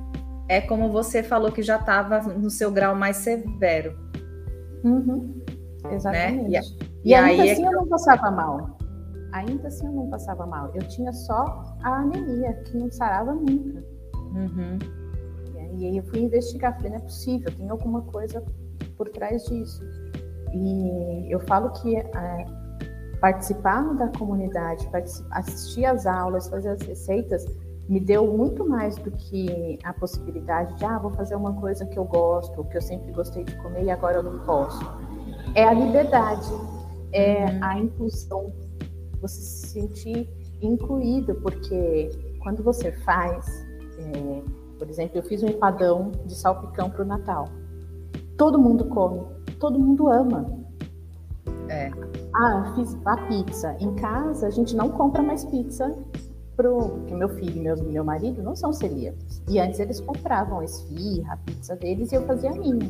é 0.47 0.61
como 0.61 0.91
você 0.91 1.23
falou 1.23 1.51
que 1.51 1.61
já 1.61 1.77
estava 1.77 2.21
no 2.21 2.49
seu 2.49 2.71
grau 2.71 2.95
mais 2.95 3.17
severo. 3.17 3.97
Uhum. 4.83 5.41
Exatamente. 5.91 6.49
Né? 6.49 6.59
E, 7.03 7.09
e, 7.09 7.11
e, 7.11 7.15
ainda 7.15 7.43
aí 7.43 7.49
é 7.49 7.51
assim 7.53 7.65
é 7.65 7.67
eu 7.67 7.71
não 7.71 7.87
passava 7.87 8.31
mal 8.31 8.77
ainda 9.31 9.67
assim 9.67 9.85
eu 9.85 9.91
não 9.91 10.09
passava 10.09 10.45
mal. 10.45 10.71
Eu 10.73 10.81
tinha 10.87 11.11
só 11.11 11.63
a 11.83 11.99
anemia, 11.99 12.53
que 12.65 12.77
não 12.77 12.91
sarava 12.91 13.33
nunca. 13.33 13.83
Uhum. 14.15 14.77
E 15.77 15.85
aí 15.85 15.97
eu 15.97 16.03
fui 16.03 16.21
investigar, 16.21 16.75
falei, 16.75 16.91
não 16.91 16.97
é 16.97 17.01
possível, 17.01 17.51
tem 17.55 17.69
alguma 17.69 18.01
coisa 18.01 18.43
por 18.95 19.09
trás 19.09 19.43
disso. 19.45 19.83
E 20.53 21.31
eu 21.31 21.39
falo 21.41 21.69
que 21.71 21.95
é, 21.95 22.45
participar 23.19 23.95
da 23.95 24.07
comunidade, 24.09 24.87
assistir 25.31 25.85
às 25.85 26.05
aulas, 26.05 26.47
fazer 26.47 26.69
as 26.69 26.81
receitas, 26.81 27.45
me 27.89 27.99
deu 27.99 28.27
muito 28.27 28.67
mais 28.67 28.95
do 28.97 29.09
que 29.11 29.79
a 29.83 29.93
possibilidade 29.93 30.75
de, 30.75 30.85
ah, 30.85 30.99
vou 30.99 31.11
fazer 31.11 31.35
uma 31.35 31.53
coisa 31.53 31.85
que 31.85 31.97
eu 31.97 32.03
gosto, 32.03 32.63
que 32.65 32.77
eu 32.77 32.81
sempre 32.81 33.11
gostei 33.13 33.43
de 33.43 33.55
comer 33.57 33.85
e 33.85 33.89
agora 33.89 34.17
eu 34.17 34.23
não 34.23 34.39
posso. 34.39 34.79
É 35.55 35.63
a 35.63 35.73
liberdade, 35.73 36.51
é 37.13 37.45
uhum. 37.45 37.59
a 37.61 37.79
inclusão 37.79 38.53
você 39.21 39.41
se 39.41 39.67
sentir 39.67 40.29
incluído, 40.61 41.35
porque 41.35 42.09
quando 42.43 42.61
você 42.61 42.91
faz, 42.91 43.45
é, 43.97 44.43
por 44.77 44.89
exemplo, 44.89 45.17
eu 45.17 45.23
fiz 45.23 45.41
um 45.41 45.47
empadão 45.47 46.11
de 46.25 46.35
salpicão 46.35 46.89
para 46.89 47.03
o 47.03 47.05
Natal. 47.05 47.47
Todo 48.37 48.59
mundo 48.59 48.85
come, 48.85 49.21
todo 49.59 49.79
mundo 49.79 50.09
ama. 50.09 50.66
É. 51.69 51.91
Ah, 52.33 52.73
fiz 52.75 52.97
a 53.05 53.17
pizza. 53.27 53.75
Em 53.79 53.93
casa, 53.95 54.47
a 54.47 54.49
gente 54.49 54.75
não 54.75 54.89
compra 54.89 55.21
mais 55.21 55.45
pizza 55.45 55.97
pro. 56.55 56.89
Porque 56.89 57.13
meu 57.13 57.29
filho 57.29 57.57
e 57.57 57.59
meu, 57.59 57.77
meu 57.83 58.03
marido 58.03 58.41
não 58.41 58.55
são 58.55 58.73
celíacos. 58.73 59.41
E 59.47 59.59
antes 59.59 59.79
eles 59.79 59.99
compravam 59.99 60.59
a 60.59 60.65
esfirra, 60.65 61.33
a 61.33 61.37
pizza 61.37 61.75
deles, 61.75 62.11
e 62.11 62.15
eu 62.15 62.23
fazia 62.23 62.51
a 62.51 62.55
minha. 62.55 62.89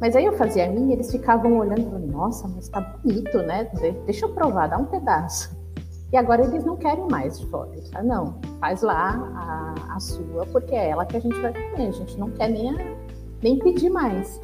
Mas 0.00 0.14
aí 0.14 0.24
eu 0.24 0.36
fazia 0.36 0.66
a 0.66 0.70
minha, 0.70 0.94
eles 0.94 1.10
ficavam 1.10 1.58
olhando 1.58 1.98
nossa, 1.98 2.46
mas 2.48 2.68
tá 2.68 2.80
bonito, 2.80 3.38
né? 3.38 3.64
Deixa 4.04 4.26
eu 4.26 4.34
provar, 4.34 4.68
dá 4.68 4.76
um 4.76 4.84
pedaço. 4.84 5.56
E 6.12 6.16
agora 6.16 6.44
eles 6.44 6.64
não 6.64 6.76
querem 6.76 7.06
mais 7.10 7.38
de 7.38 7.46
fora. 7.46 7.70
Eles 7.72 7.90
falam, 7.90 8.06
não, 8.06 8.40
faz 8.60 8.82
lá 8.82 9.16
a, 9.34 9.96
a, 9.96 10.00
sua, 10.00 10.46
porque 10.46 10.74
é 10.74 10.90
ela 10.90 11.04
que 11.04 11.16
a 11.16 11.20
gente 11.20 11.38
vai 11.40 11.52
comer. 11.52 11.88
A 11.88 11.92
gente 11.92 12.18
não 12.18 12.30
quer 12.30 12.48
nem, 12.48 12.70
a, 12.70 12.96
nem 13.42 13.58
pedir 13.58 13.90
mais. 13.90 14.40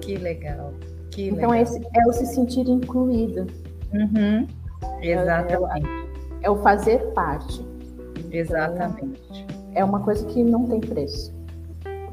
Que 0.00 0.16
legal. 0.16 0.72
Que 1.12 1.28
então 1.28 1.50
legal. 1.50 1.54
É, 1.54 1.62
esse, 1.62 1.80
é 1.94 2.06
o 2.08 2.12
se 2.12 2.26
sentir 2.26 2.68
incluído. 2.68 3.46
Uhum. 3.92 4.46
Exatamente. 5.00 5.86
É, 5.86 6.42
é, 6.42 6.46
é, 6.46 6.50
o 6.50 6.56
fazer 6.56 6.98
parte. 7.12 7.64
Exatamente. 8.30 9.46
É 9.74 9.84
uma 9.84 10.00
coisa 10.00 10.26
que 10.26 10.42
não 10.42 10.66
tem 10.66 10.80
preço. 10.80 11.32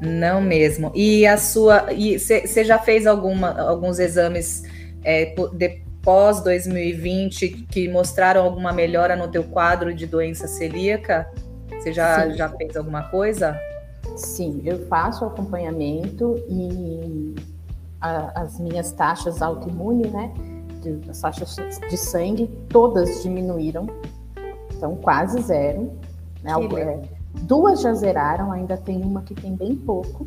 Não 0.00 0.40
mesmo. 0.40 0.92
E 0.94 1.26
a 1.26 1.36
sua. 1.36 1.92
E 1.92 2.18
você 2.18 2.64
já 2.64 2.78
fez 2.78 3.06
alguma, 3.06 3.60
alguns 3.60 3.98
exames 3.98 4.62
é, 5.02 5.34
de, 5.52 5.82
pós 6.02 6.42
2020 6.42 7.66
que 7.70 7.88
mostraram 7.88 8.42
alguma 8.42 8.72
melhora 8.72 9.14
no 9.16 9.28
teu 9.28 9.44
quadro 9.44 9.94
de 9.94 10.06
doença 10.06 10.46
celíaca? 10.46 11.30
Você 11.70 11.92
já, 11.92 12.28
já 12.30 12.48
fez 12.48 12.76
alguma 12.76 13.04
coisa? 13.04 13.58
Sim, 14.16 14.60
eu 14.64 14.86
faço 14.86 15.24
acompanhamento 15.24 16.42
e 16.48 17.34
a, 18.00 18.42
as 18.42 18.58
minhas 18.58 18.92
taxas 18.92 19.42
autoimune, 19.42 20.08
né, 20.08 20.32
de, 20.80 21.00
as 21.08 21.20
taxas 21.20 21.56
de 21.88 21.96
sangue, 21.96 22.46
todas 22.68 23.22
diminuíram, 23.22 23.86
então 24.76 24.96
quase 24.96 25.40
zero. 25.42 25.92
Né, 26.42 26.52
é, 26.78 27.02
duas 27.42 27.82
já 27.82 27.92
zeraram, 27.92 28.50
ainda 28.50 28.76
tem 28.76 29.02
uma 29.02 29.22
que 29.22 29.34
tem 29.34 29.54
bem 29.54 29.76
pouco. 29.76 30.26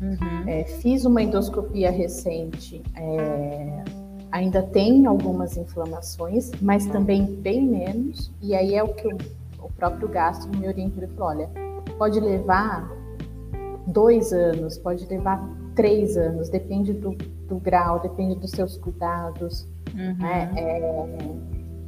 Uhum. 0.00 0.46
É, 0.46 0.64
fiz 0.64 1.06
uma 1.06 1.22
endoscopia 1.22 1.90
recente, 1.90 2.82
é, 2.94 3.84
ainda 4.30 4.62
tem 4.62 5.06
algumas 5.06 5.56
inflamações, 5.56 6.50
mas 6.60 6.84
também 6.86 7.24
bem 7.24 7.64
menos. 7.66 8.30
E 8.42 8.54
aí 8.54 8.74
é 8.74 8.82
o 8.82 8.88
que 8.88 9.08
o, 9.08 9.16
o 9.58 9.72
próprio 9.72 10.08
gastro 10.08 10.50
me 10.56 10.68
orienta. 10.68 10.98
Ele 10.98 11.06
falou: 11.14 11.30
olha, 11.30 11.50
pode 11.96 12.20
levar 12.20 12.90
dois 13.86 14.32
anos, 14.32 14.76
pode 14.76 15.06
levar 15.06 15.48
três 15.76 16.16
anos, 16.16 16.48
depende 16.48 16.92
do, 16.92 17.12
do 17.46 17.60
grau, 17.60 18.00
depende 18.00 18.34
dos 18.34 18.50
seus 18.50 18.76
cuidados. 18.76 19.68
Uhum. 19.94 20.16
Né? 20.18 20.52
É, 20.56 21.18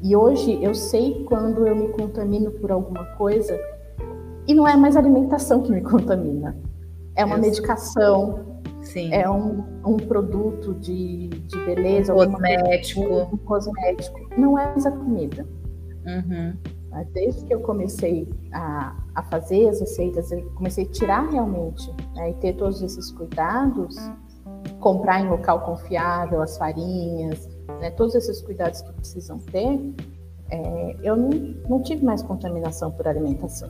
e 0.02 0.14
hoje 0.14 0.62
eu 0.62 0.74
sei 0.74 1.24
quando 1.24 1.66
eu 1.66 1.74
me 1.74 1.88
contamino 1.88 2.52
por 2.52 2.70
alguma 2.70 3.04
coisa 3.16 3.58
e 4.46 4.54
não 4.54 4.68
é 4.68 4.76
mais 4.76 4.96
alimentação 4.96 5.62
que 5.62 5.72
me 5.72 5.80
contamina, 5.82 6.56
é 7.16 7.24
uma 7.24 7.36
medicação, 7.36 8.46
Sim. 8.82 9.12
É 9.12 9.28
um, 9.28 9.64
um 9.84 9.96
produto 9.96 10.74
de, 10.74 11.28
de 11.28 11.64
beleza, 11.66 12.14
um 12.14 12.16
cosmético. 12.16 13.02
um 13.32 13.36
cosmético. 13.38 14.20
Não 14.38 14.58
é 14.58 14.66
mais 14.66 14.86
a 14.86 14.90
comida. 14.90 15.46
Uhum. 16.06 16.54
Desde 17.12 17.44
que 17.44 17.52
eu 17.52 17.60
comecei 17.60 18.28
a, 18.52 18.96
a 19.18 19.22
fazer 19.24 19.68
as 19.68 19.80
receitas, 19.80 20.30
eu 20.30 20.42
comecei 20.52 20.84
a 20.84 20.88
tirar 20.88 21.28
realmente 21.28 21.90
né, 22.14 22.30
e 22.30 22.34
ter 22.34 22.54
todos 22.54 22.80
esses 22.82 23.10
cuidados, 23.10 23.96
comprar 24.80 25.20
em 25.20 25.28
local 25.28 25.60
confiável 25.60 26.40
as 26.40 26.56
farinhas, 26.56 27.48
né, 27.80 27.90
todos 27.90 28.14
esses 28.14 28.40
cuidados 28.42 28.80
que 28.80 28.92
precisam 28.92 29.38
ter, 29.38 29.80
é, 30.50 30.96
eu 31.02 31.16
não, 31.16 31.30
não 31.68 31.82
tive 31.82 32.04
mais 32.04 32.22
contaminação 32.22 32.90
por 32.92 33.08
alimentação. 33.08 33.68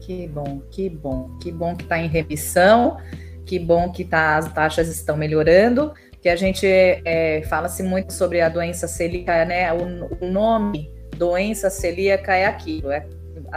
Que 0.00 0.26
bom, 0.28 0.60
que 0.70 0.88
bom, 0.88 1.36
que 1.38 1.52
bom 1.52 1.76
que 1.76 1.84
está 1.84 1.98
em 1.98 2.08
remissão 2.08 2.96
que 3.44 3.58
bom 3.58 3.90
que 3.90 4.04
tá, 4.04 4.36
as 4.36 4.52
taxas 4.52 4.88
estão 4.88 5.16
melhorando, 5.16 5.92
que 6.20 6.28
a 6.28 6.36
gente 6.36 6.66
é, 6.66 7.42
fala-se 7.48 7.82
muito 7.82 8.12
sobre 8.12 8.40
a 8.40 8.48
doença 8.48 8.86
celíaca, 8.86 9.44
né? 9.44 9.72
O, 9.72 10.24
o, 10.24 10.30
nome 10.30 10.90
doença 11.16 11.68
celíaca 11.68 12.34
é 12.34 12.46
aquilo, 12.46 12.90
é, 12.90 13.06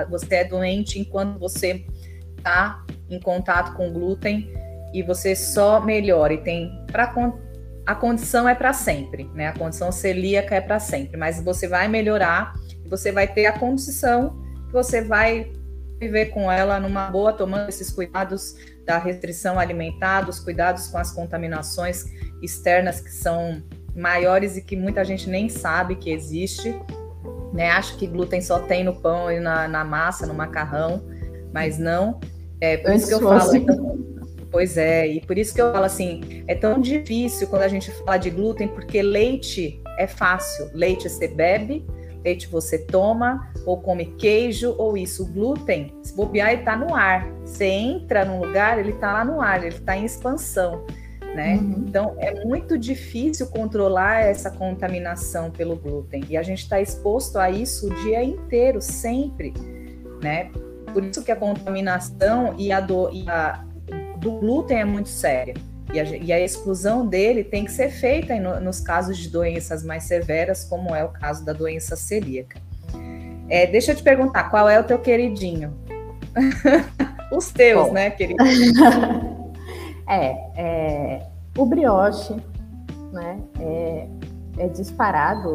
você 0.10 0.36
é 0.36 0.44
doente 0.44 1.00
enquanto 1.00 1.40
você 1.40 1.86
está 2.38 2.84
em 3.10 3.20
contato 3.20 3.74
com 3.76 3.92
glúten 3.92 4.52
e 4.94 5.02
você 5.04 5.36
só 5.36 5.80
melhora 5.80 6.34
e 6.34 6.38
tem 6.38 6.72
para 6.92 7.14
a 7.86 7.96
condição 7.96 8.50
é 8.50 8.56
para 8.56 8.74
sempre, 8.74 9.30
né? 9.34 9.48
A 9.48 9.54
condição 9.54 9.92
celíaca 9.92 10.56
é 10.56 10.62
para 10.62 10.80
sempre, 10.80 11.18
mas 11.18 11.42
você 11.42 11.68
vai 11.68 11.88
melhorar 11.88 12.54
você 12.88 13.12
vai 13.12 13.28
ter 13.28 13.46
a 13.46 13.58
condição 13.58 14.42
que 14.68 14.74
você 14.74 15.02
vai 15.02 15.52
viver 16.00 16.28
com 16.28 16.52
ela 16.52 16.80
numa 16.80 17.10
boa, 17.10 17.34
tomando 17.34 17.70
esses 17.70 17.90
cuidados 17.90 18.56
da 18.86 18.98
restrição 18.98 19.60
alimentar, 19.60 20.22
dos 20.22 20.40
cuidados 20.40 20.88
com 20.88 20.98
as 20.98 21.12
contaminações 21.12 22.06
externas 22.42 23.00
que 23.00 23.12
são 23.12 23.64
maiores 23.96 24.58
e 24.58 24.62
que 24.62 24.76
muita 24.76 25.04
gente 25.04 25.30
nem 25.30 25.50
sabe 25.50 25.96
que 25.96 26.12
existe. 26.12 26.76
Né? 27.56 27.72
Acho 27.72 27.98
que 27.98 28.06
glúten 28.06 28.42
só 28.42 28.60
tem 28.60 28.84
no 28.84 28.94
pão 28.94 29.32
e 29.32 29.40
na, 29.40 29.66
na 29.66 29.86
massa, 29.86 30.28
no 30.28 30.34
macarrão, 30.34 31.02
mas 31.54 31.80
não. 31.80 32.20
É 32.60 32.76
por 32.76 32.94
isso 32.94 33.08
que 33.08 33.14
eu 33.14 33.22
falo. 33.22 33.56
Então, 33.56 33.98
pois 34.52 34.76
é, 34.76 35.08
e 35.08 35.22
por 35.22 35.38
isso 35.38 35.56
que 35.56 35.62
eu 35.62 35.72
falo 35.72 35.86
assim, 35.86 36.44
é 36.48 36.56
tão 36.56 36.82
difícil 36.82 37.48
quando 37.48 37.62
a 37.62 37.70
gente 37.70 37.92
fala 37.92 38.18
de 38.18 38.30
glúten, 38.30 38.68
porque 38.68 39.02
leite 39.02 39.82
é 39.98 40.06
fácil. 40.06 40.70
Leite 40.74 41.10
você 41.10 41.30
bebe, 41.30 41.86
leite 42.26 42.48
você 42.48 42.78
toma, 42.78 43.50
ou 43.66 43.80
come 43.80 44.08
queijo, 44.18 44.76
ou 44.78 44.98
isso. 44.98 45.24
O 45.24 45.26
glúten, 45.26 45.98
se 46.04 46.14
bobear, 46.14 46.52
ele 46.52 46.60
está 46.60 46.76
no 46.76 46.94
ar. 46.94 47.26
Você 47.46 47.68
entra 47.68 48.26
num 48.26 48.42
lugar, 48.42 48.80
ele 48.80 48.92
está 48.92 49.14
lá 49.14 49.24
no 49.24 49.40
ar, 49.40 49.64
ele 49.64 49.76
está 49.76 49.96
em 49.96 50.04
expansão. 50.04 50.86
Né? 51.36 51.56
Uhum. 51.56 51.84
Então 51.86 52.16
é 52.18 52.46
muito 52.46 52.78
difícil 52.78 53.48
controlar 53.48 54.22
essa 54.22 54.50
contaminação 54.50 55.52
pelo 55.52 55.76
glúten 55.76 56.24
e 56.30 56.38
a 56.38 56.42
gente 56.42 56.60
está 56.60 56.80
exposto 56.80 57.38
a 57.38 57.52
isso 57.52 57.88
o 57.88 57.96
dia 58.04 58.24
inteiro, 58.24 58.82
sempre, 58.82 59.54
né? 60.24 60.50
Por 60.94 61.04
isso 61.04 61.22
que 61.22 61.32
a 61.34 61.36
contaminação 61.36 62.56
e 62.58 62.72
a, 62.72 62.80
do, 62.80 63.10
e 63.12 63.30
a 63.30 63.66
do 64.18 64.32
glúten 64.40 64.78
é 64.78 64.86
muito 64.86 65.10
séria. 65.10 65.54
E 65.94 66.00
a, 66.00 66.04
e 66.04 66.32
a, 66.32 66.40
exclusão 66.40 67.06
dele 67.06 67.44
tem 67.44 67.66
que 67.66 67.72
ser 67.72 67.90
feita 67.90 68.34
no, 68.40 68.60
nos 68.62 68.80
casos 68.80 69.18
de 69.18 69.30
doenças 69.30 69.84
mais 69.84 70.04
severas, 70.04 70.64
como 70.64 70.96
é 70.96 71.04
o 71.04 71.10
caso 71.10 71.44
da 71.44 71.52
doença 71.52 71.98
celíaca. 71.98 72.60
É, 73.50 73.68
deixa 73.68 73.92
eu 73.92 73.96
te 73.96 74.04
perguntar, 74.04 74.50
qual 74.50 74.70
é 74.70 74.80
o 74.80 74.84
teu 74.84 75.00
queridinho? 75.00 75.74
Os 77.32 77.52
teus, 77.52 77.88
Bom. 77.88 77.94
né, 77.94 78.10
querido? 78.10 78.44
é, 80.08 80.30
é, 80.56 81.28
o 81.58 81.66
brioche, 81.66 82.36
né, 83.12 83.42
é, 83.60 84.08
é 84.58 84.68
disparado 84.68 85.54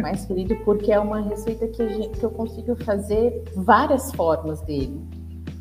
mais 0.00 0.24
querido, 0.24 0.56
porque 0.64 0.92
é 0.92 1.00
uma 1.00 1.20
receita 1.20 1.66
que, 1.66 1.88
gente, 1.88 2.18
que 2.18 2.24
eu 2.24 2.30
consigo 2.30 2.76
fazer 2.84 3.44
várias 3.56 4.12
formas 4.12 4.60
dele, 4.62 5.00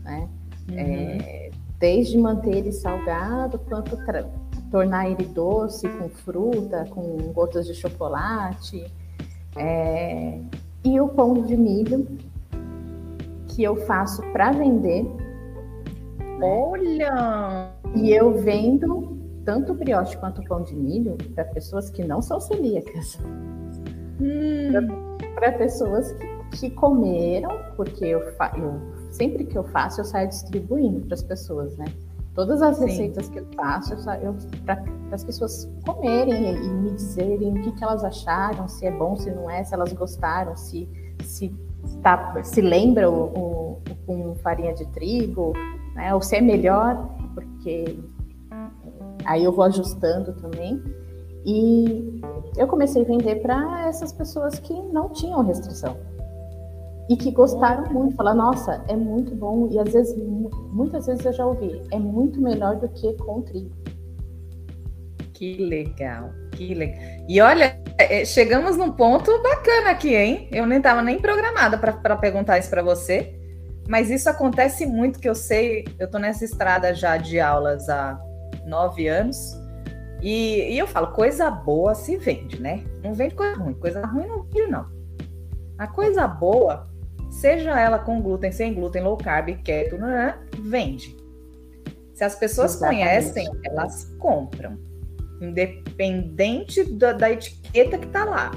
né? 0.03 0.27
Uhum. 0.69 0.77
É, 0.77 1.49
desde 1.79 2.17
manter 2.17 2.57
ele 2.57 2.71
salgado 2.71 3.57
quanto 3.59 3.97
tornar 4.69 5.09
ele 5.09 5.25
doce 5.25 5.87
com 5.87 6.09
fruta, 6.09 6.85
com 6.89 7.17
gotas 7.33 7.65
de 7.65 7.73
chocolate. 7.73 8.85
É... 9.55 10.39
E 10.83 10.99
o 10.99 11.07
pão 11.09 11.41
de 11.41 11.57
milho 11.57 12.07
que 13.47 13.63
eu 13.63 13.75
faço 13.85 14.21
para 14.31 14.51
vender. 14.51 15.05
Olha! 16.41 17.71
E 17.95 18.11
eu 18.11 18.33
vendo 18.33 19.17
tanto 19.45 19.73
brioche 19.73 20.17
quanto 20.17 20.43
pão 20.43 20.61
de 20.63 20.75
milho 20.75 21.17
para 21.33 21.45
pessoas 21.45 21.89
que 21.89 22.03
não 22.03 22.21
são 22.21 22.39
celíacas. 22.39 23.19
Hum. 24.21 24.71
Para 25.33 25.53
pessoas 25.53 26.11
que, 26.13 26.57
que, 26.57 26.69
comeram, 26.71 27.49
porque 27.75 28.05
eu, 28.05 28.19
eu 28.19 28.81
sempre 29.11 29.45
que 29.45 29.57
eu 29.57 29.63
faço, 29.63 30.01
eu 30.01 30.05
saio 30.05 30.27
distribuindo 30.27 31.01
para 31.01 31.15
as 31.15 31.23
pessoas, 31.23 31.75
né? 31.77 31.85
Todas 32.35 32.61
as 32.61 32.77
Sim. 32.77 32.85
receitas 32.85 33.29
que 33.29 33.39
eu 33.39 33.47
faço, 33.55 33.93
eu, 34.21 34.35
para 34.65 34.83
as 35.11 35.23
pessoas 35.23 35.69
comerem 35.85 36.55
e, 36.55 36.69
me 36.69 36.91
dizerem 36.91 37.57
o 37.57 37.61
que, 37.61 37.71
que, 37.71 37.83
elas 37.83 38.03
acharam, 38.03 38.67
se 38.67 38.85
é 38.85 38.91
bom, 38.91 39.15
se 39.15 39.31
não 39.31 39.49
é, 39.49 39.63
se 39.63 39.73
elas 39.73 39.91
gostaram, 39.93 40.55
se 40.55 40.87
se, 41.23 41.53
tá, 42.01 42.41
se 42.43 42.61
lembra 42.61 43.09
o, 43.09 43.23
o, 43.23 43.81
com 44.05 44.35
farinha 44.35 44.73
de 44.73 44.85
trigo, 44.87 45.53
né? 45.99 46.13
Ou 46.15 46.21
se 46.21 46.37
é 46.37 46.41
melhor, 46.41 47.09
porque 47.35 47.99
aí 49.25 49.43
eu 49.43 49.51
vou 49.51 49.65
ajustando 49.65 50.33
também. 50.33 50.81
E 51.45 52.21
eu 52.57 52.67
comecei 52.67 53.01
a 53.01 53.05
vender 53.05 53.41
para 53.41 53.87
essas 53.87 54.11
pessoas 54.11 54.59
que 54.59 54.73
não 54.73 55.09
tinham 55.09 55.45
restrição 55.45 55.97
e 57.09 57.15
que 57.15 57.31
gostaram 57.31 57.91
muito, 57.91 58.15
falar, 58.15 58.33
nossa, 58.33 58.83
é 58.87 58.95
muito 58.95 59.33
bom 59.33 59.67
e 59.71 59.79
às 59.79 59.91
vezes 59.91 60.15
muitas 60.71 61.07
vezes 61.07 61.25
eu 61.25 61.33
já 61.33 61.45
ouvi, 61.45 61.81
é 61.91 61.97
muito 61.97 62.39
melhor 62.39 62.75
do 62.75 62.87
que 62.89 63.13
com 63.13 63.41
trigo. 63.41 63.71
Que 65.33 65.57
legal, 65.57 66.29
que 66.51 66.73
legal. 66.75 66.99
E 67.27 67.41
olha, 67.41 67.81
é, 67.97 68.25
chegamos 68.25 68.77
num 68.77 68.91
ponto 68.91 69.31
bacana 69.41 69.91
aqui, 69.91 70.13
hein? 70.13 70.49
Eu 70.51 70.67
nem 70.67 70.77
estava 70.77 71.01
nem 71.01 71.17
programada 71.19 71.77
para 71.77 72.15
perguntar 72.17 72.59
isso 72.59 72.69
para 72.69 72.83
você, 72.83 73.38
mas 73.89 74.11
isso 74.11 74.29
acontece 74.29 74.85
muito 74.85 75.19
que 75.19 75.27
eu 75.27 75.33
sei. 75.33 75.83
Eu 75.97 76.05
estou 76.05 76.21
nessa 76.21 76.45
estrada 76.45 76.93
já 76.93 77.17
de 77.17 77.39
aulas 77.39 77.89
há 77.89 78.21
nove 78.67 79.07
anos 79.07 79.59
e, 80.21 80.73
e, 80.73 80.77
eu 80.77 80.85
falo, 80.85 81.07
coisa 81.07 81.49
boa 81.49 81.95
se 81.95 82.15
vende, 82.15 82.61
né? 82.61 82.83
Não 83.03 83.15
vende 83.15 83.33
coisa 83.33 83.57
ruim, 83.57 83.73
coisa 83.73 84.05
ruim 84.05 84.27
não 84.27 84.43
vende, 84.43 84.67
não. 84.67 84.85
A 85.75 85.87
coisa 85.87 86.27
boa 86.27 86.87
seja 87.31 87.79
ela 87.79 87.97
com 87.97 88.21
glúten, 88.21 88.51
sem 88.51 88.75
glúten, 88.75 89.01
low 89.01 89.17
carb, 89.17 89.49
keto, 89.63 89.97
né, 89.97 90.37
vende. 90.61 91.17
Se 92.13 92.23
as 92.23 92.35
pessoas 92.35 92.75
Exatamente. 92.75 93.01
conhecem, 93.01 93.49
elas 93.63 94.05
compram, 94.19 94.77
independente 95.41 96.83
da, 96.83 97.13
da 97.13 97.31
etiqueta 97.31 97.97
que 97.97 98.07
tá 98.07 98.23
lá. 98.23 98.51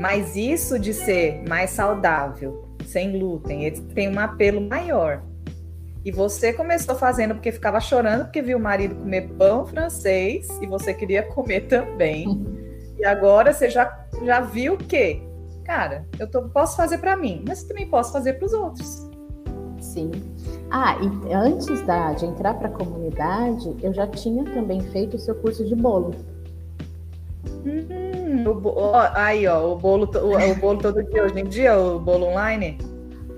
Mas 0.00 0.36
isso 0.36 0.78
de 0.78 0.94
ser 0.94 1.42
mais 1.48 1.70
saudável, 1.70 2.65
sem 2.86 3.12
glúten, 3.12 3.64
ele 3.64 3.80
tem 3.94 4.08
um 4.08 4.18
apelo 4.18 4.60
maior. 4.60 5.22
E 6.04 6.12
você 6.12 6.52
começou 6.52 6.94
fazendo 6.94 7.34
porque 7.34 7.50
ficava 7.50 7.80
chorando 7.80 8.24
porque 8.24 8.40
viu 8.40 8.58
o 8.58 8.60
marido 8.60 8.94
comer 8.94 9.28
pão 9.36 9.66
francês 9.66 10.48
e 10.62 10.66
você 10.66 10.94
queria 10.94 11.22
comer 11.22 11.62
também. 11.62 12.46
E 12.98 13.04
agora 13.04 13.52
você 13.52 13.68
já, 13.68 14.06
já 14.24 14.40
viu 14.40 14.76
que 14.76 15.20
cara, 15.66 16.06
eu 16.18 16.30
tô, 16.30 16.42
posso 16.48 16.76
fazer 16.76 16.98
para 16.98 17.16
mim, 17.16 17.44
mas 17.46 17.64
também 17.64 17.88
posso 17.88 18.12
fazer 18.12 18.34
para 18.34 18.46
os 18.46 18.52
outros. 18.52 19.10
Sim. 19.80 20.10
Ah, 20.70 20.96
e 21.00 21.32
antes 21.32 21.82
da, 21.82 22.12
de 22.12 22.24
entrar 22.24 22.54
para 22.54 22.68
a 22.68 22.70
comunidade, 22.70 23.76
eu 23.82 23.92
já 23.92 24.06
tinha 24.06 24.44
também 24.44 24.80
feito 24.80 25.16
o 25.16 25.18
seu 25.18 25.34
curso 25.34 25.64
de 25.64 25.74
bolo. 25.74 26.14
Hum, 27.64 28.44
o, 28.46 28.92
aí, 29.14 29.46
ó, 29.46 29.72
o 29.72 29.76
bolo, 29.76 30.10
o, 30.14 30.50
o, 30.50 30.54
bolo 30.56 30.78
todo 30.78 31.02
dia, 31.04 31.24
hoje 31.24 31.40
em 31.40 31.44
dia, 31.44 31.78
o 31.78 31.98
bolo 31.98 32.26
online? 32.26 32.78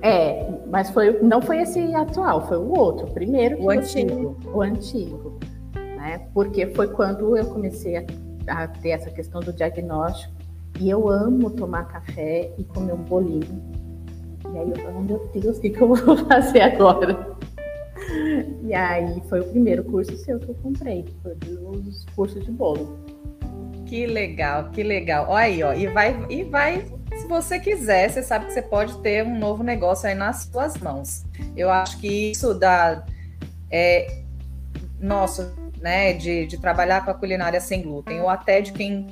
É, 0.02 0.48
mas 0.70 0.90
foi, 0.90 1.20
não 1.22 1.40
foi 1.40 1.62
esse 1.62 1.94
atual, 1.94 2.46
foi 2.46 2.58
o 2.58 2.70
outro, 2.78 3.06
o 3.06 3.10
primeiro. 3.10 3.60
O 3.60 3.70
antigo. 3.70 4.36
Você, 4.40 4.48
o 4.48 4.62
antigo. 4.62 5.38
Né? 5.74 6.28
Porque 6.32 6.66
foi 6.68 6.88
quando 6.88 7.36
eu 7.36 7.46
comecei 7.46 7.96
a, 7.96 8.04
a 8.48 8.68
ter 8.68 8.90
essa 8.90 9.10
questão 9.10 9.40
do 9.40 9.52
diagnóstico 9.52 10.32
e 10.78 10.88
eu 10.88 11.08
amo 11.08 11.50
tomar 11.50 11.84
café 11.88 12.52
e 12.56 12.64
comer 12.64 12.92
um 12.92 13.02
bolinho. 13.02 13.62
E 14.52 14.58
aí 14.58 14.70
eu 14.70 14.76
falo, 14.76 15.00
meu 15.02 15.28
Deus, 15.34 15.58
o 15.58 15.60
que, 15.60 15.70
que 15.70 15.80
eu 15.80 15.88
vou 15.88 16.16
fazer 16.26 16.60
agora? 16.60 17.36
E 18.62 18.72
aí 18.72 19.20
foi 19.28 19.40
o 19.40 19.44
primeiro 19.44 19.84
curso 19.84 20.16
seu 20.18 20.38
que 20.38 20.48
eu 20.48 20.54
comprei, 20.56 21.04
foi 21.22 21.36
os 21.70 22.04
cursos 22.14 22.44
de 22.44 22.52
bolo. 22.52 23.07
Que 23.88 24.06
legal, 24.06 24.70
que 24.70 24.82
legal. 24.82 25.26
Olha 25.30 25.44
aí, 25.44 25.62
ó, 25.62 25.72
e 25.72 25.86
vai, 25.86 26.26
e 26.28 26.44
vai, 26.44 26.84
se 27.16 27.26
você 27.26 27.58
quiser, 27.58 28.10
você 28.10 28.22
sabe 28.22 28.46
que 28.46 28.52
você 28.52 28.60
pode 28.60 28.98
ter 28.98 29.24
um 29.24 29.38
novo 29.38 29.62
negócio 29.62 30.06
aí 30.06 30.14
nas 30.14 30.42
suas 30.52 30.76
mãos. 30.76 31.24
Eu 31.56 31.70
acho 31.70 31.98
que 31.98 32.32
isso 32.32 32.52
dá 32.52 33.02
é, 33.70 34.22
nosso, 35.00 35.50
né, 35.80 36.12
de, 36.12 36.46
de 36.46 36.58
trabalhar 36.58 37.02
com 37.02 37.10
a 37.10 37.14
culinária 37.14 37.60
sem 37.62 37.80
glúten, 37.80 38.20
ou 38.20 38.28
até 38.28 38.60
de 38.60 38.72
quem 38.72 39.06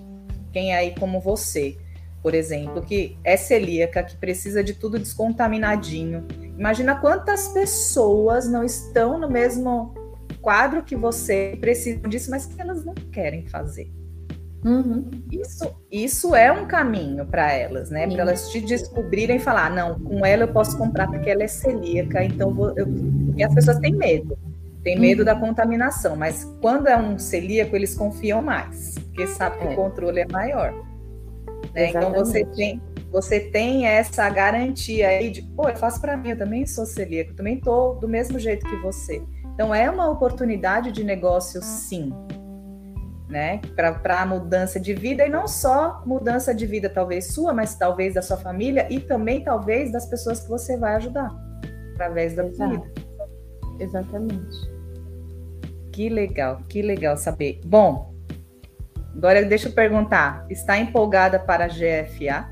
quem 0.53 0.73
é 0.73 0.79
aí 0.79 0.95
como 0.99 1.21
você, 1.21 1.77
por 2.23 2.35
exemplo, 2.35 2.81
que 2.81 3.19
é 3.23 3.37
celíaca, 3.37 4.03
que 4.03 4.17
precisa 4.17 4.65
de 4.65 4.73
tudo 4.73 4.99
descontaminadinho. 4.99 6.27
Imagina 6.59 6.95
quantas 6.95 7.49
pessoas 7.49 8.49
não 8.49 8.65
estão 8.65 9.19
no 9.19 9.29
mesmo 9.29 9.95
quadro 10.41 10.83
que 10.83 10.97
você, 10.97 11.59
precisam 11.61 12.09
disso, 12.09 12.31
mas 12.31 12.47
que 12.47 12.59
elas 12.59 12.83
não 12.87 12.95
querem 12.95 13.47
fazer. 13.47 13.91
Uhum. 14.67 15.09
Isso, 15.31 15.77
isso 15.91 16.35
é 16.35 16.51
um 16.51 16.67
caminho 16.67 17.25
para 17.25 17.53
elas, 17.53 17.89
né? 17.89 18.07
Para 18.09 18.23
elas 18.23 18.51
te 18.51 18.61
descobrirem 18.61 19.37
e 19.37 19.41
falar: 19.41 19.71
não, 19.71 19.99
com 20.01 20.27
ela 20.27 20.43
eu 20.43 20.49
posso 20.49 20.77
comprar 20.77 21.07
porque 21.07 21.31
ela 21.31 21.45
é 21.45 21.49
celíaca, 21.49 22.25
então 22.25 22.53
vou, 22.53 22.77
eu... 22.77 22.87
e 23.37 23.45
as 23.45 23.55
pessoas 23.55 23.79
têm 23.79 23.95
medo 23.95 24.37
tem 24.87 24.97
medo 24.97 25.25
da 25.25 25.35
contaminação, 25.35 26.15
mas 26.15 26.45
quando 26.61 26.87
é 26.87 26.97
um 26.97 27.19
celíaco, 27.19 27.75
eles 27.75 27.93
confiam 27.93 28.41
mais, 28.41 28.95
porque 28.95 29.27
sabe 29.27 29.59
que 29.59 29.67
é. 29.67 29.71
o 29.71 29.75
controle 29.75 30.21
é 30.21 30.27
maior. 30.31 30.73
Né? 31.75 31.91
Então 31.91 32.13
você 32.13 32.45
tem, 32.45 32.81
você 33.11 33.41
tem 33.41 33.85
essa 33.85 34.31
garantia 34.31 35.09
aí 35.09 35.29
de, 35.29 35.43
pô, 35.43 35.69
eu 35.69 35.75
faço 35.75 36.01
para 36.01 36.17
mim, 36.17 36.31
eu 36.31 36.39
também 36.39 36.65
sou 36.67 36.87
celíaco, 36.87 37.35
também 37.35 37.59
tô 37.59 37.95
do 37.95 38.07
mesmo 38.07 38.39
jeito 38.39 38.65
que 38.65 38.77
você. 38.77 39.21
Então 39.55 39.75
é 39.75 39.91
uma 39.91 40.09
oportunidade 40.09 40.93
de 40.93 41.03
negócio, 41.03 41.61
sim, 41.61 42.13
né? 43.29 43.61
Para 43.75 44.21
a 44.21 44.27
mudança 44.27 44.79
de 44.79 44.95
vida 44.95 45.27
e 45.27 45.29
não 45.29 45.49
só 45.49 46.03
mudança 46.07 46.55
de 46.55 46.65
vida, 46.67 46.89
talvez 46.89 47.35
sua, 47.35 47.53
mas 47.53 47.75
talvez 47.75 48.15
da 48.15 48.23
sua 48.23 48.37
família 48.37 48.87
e 48.91 49.01
também 49.01 49.43
talvez 49.43 49.91
das 49.91 50.07
pessoas 50.07 50.41
que 50.41 50.49
você 50.49 50.77
vai 50.77 50.95
ajudar 50.97 51.35
através 51.95 52.35
da 52.35 52.45
vida. 52.45 52.83
Exatamente. 53.81 54.71
Que 55.93 56.09
legal, 56.09 56.61
que 56.69 56.83
legal 56.83 57.17
saber. 57.17 57.61
Bom, 57.65 58.15
agora 59.17 59.45
deixa 59.45 59.69
eu 59.69 59.73
perguntar: 59.73 60.47
está 60.51 60.79
empolgada 60.79 61.39
para 61.39 61.65
a 61.65 61.69
GFA? 61.69 62.49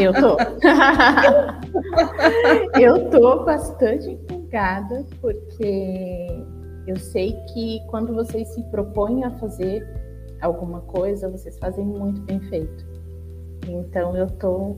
Eu 0.00 0.14
tô. 0.14 0.36
eu 2.78 3.10
tô 3.10 3.44
bastante 3.44 4.10
empolgada, 4.10 5.04
porque 5.20 6.44
eu 6.86 6.96
sei 6.96 7.32
que 7.52 7.80
quando 7.88 8.14
vocês 8.14 8.48
se 8.48 8.62
propõem 8.64 9.24
a 9.24 9.30
fazer 9.32 9.86
alguma 10.40 10.80
coisa, 10.80 11.28
vocês 11.28 11.58
fazem 11.58 11.84
muito 11.84 12.20
bem 12.22 12.40
feito. 12.40 12.84
Então 13.68 14.16
eu 14.16 14.26
tô 14.26 14.76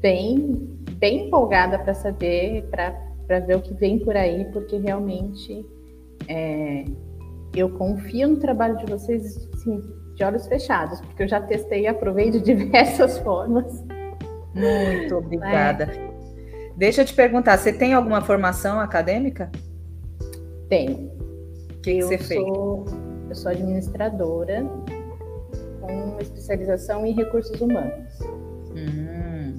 bem, 0.00 0.78
bem 0.98 1.26
empolgada 1.26 1.78
para 1.78 1.94
saber, 1.94 2.68
para 2.70 3.40
ver 3.40 3.56
o 3.56 3.62
que 3.62 3.74
vem 3.74 3.98
por 3.98 4.16
aí, 4.16 4.44
porque 4.52 4.76
realmente 4.76 5.64
é, 6.28 6.84
eu 7.54 7.70
confio 7.70 8.28
no 8.28 8.36
trabalho 8.36 8.76
de 8.76 8.86
vocês 8.86 9.48
assim, 9.54 9.80
de 10.14 10.24
olhos 10.24 10.46
fechados, 10.46 11.00
porque 11.00 11.22
eu 11.22 11.28
já 11.28 11.40
testei 11.40 11.82
e 11.82 11.86
aprovei 11.86 12.30
de 12.30 12.40
diversas 12.42 13.18
formas. 13.18 13.84
Muito 14.54 15.16
obrigada. 15.16 15.84
É. 15.84 16.10
Deixa 16.76 17.02
eu 17.02 17.04
te 17.04 17.14
perguntar, 17.14 17.56
você 17.56 17.72
tem 17.72 17.94
alguma 17.94 18.20
formação 18.20 18.80
acadêmica? 18.80 19.50
Tenho. 20.68 21.19
Que, 21.82 21.94
que 21.94 22.02
você 22.02 22.18
fez? 22.18 22.40
Eu 22.40 23.34
sou 23.34 23.50
administradora 23.50 24.64
com 25.80 26.18
especialização 26.20 27.06
em 27.06 27.12
recursos 27.12 27.60
humanos. 27.60 28.18
Hum. 28.74 29.56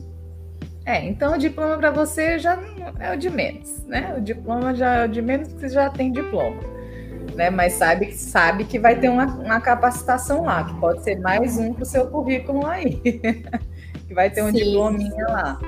É, 0.86 1.06
então 1.06 1.34
o 1.34 1.38
diploma 1.38 1.78
para 1.78 1.92
você 1.92 2.40
já 2.40 2.60
é 3.00 3.14
o 3.14 3.18
de 3.18 3.30
menos, 3.30 3.86
né? 3.86 4.16
O 4.18 4.22
diploma 4.22 4.74
já 4.74 4.98
é 4.98 5.06
o 5.06 5.10
de 5.10 5.22
menos 5.22 5.48
porque 5.50 5.70
você 5.70 5.76
já 5.76 5.90
tem 5.90 6.12
diploma 6.12 6.72
né? 7.36 7.50
Mas 7.50 7.74
sabe, 7.74 8.12
sabe 8.14 8.66
que 8.66 8.80
vai 8.80 9.00
ter 9.00 9.10
uma, 9.10 9.26
uma 9.26 9.60
capacitação 9.60 10.44
lá, 10.44 10.64
que 10.64 10.74
pode 10.80 11.04
ser 11.04 11.20
mais 11.20 11.58
um 11.58 11.74
para 11.74 11.84
o 11.84 11.86
seu 11.86 12.08
currículo 12.08 12.66
aí. 12.66 12.98
que 14.08 14.14
vai 14.14 14.30
ter 14.30 14.44
um 14.44 14.52
sim, 14.52 14.64
diplominha 14.64 15.12
sim. 15.12 15.32
lá. 15.32 15.60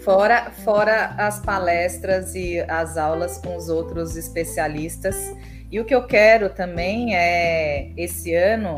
Fora, 0.00 0.50
fora 0.50 1.14
as 1.18 1.40
palestras 1.40 2.34
e 2.34 2.58
as 2.60 2.96
aulas 2.96 3.36
com 3.36 3.56
os 3.56 3.68
outros 3.68 4.16
especialistas. 4.16 5.34
E 5.70 5.78
o 5.78 5.84
que 5.84 5.94
eu 5.94 6.06
quero 6.06 6.48
também 6.50 7.14
é, 7.14 7.92
esse 7.96 8.34
ano, 8.34 8.76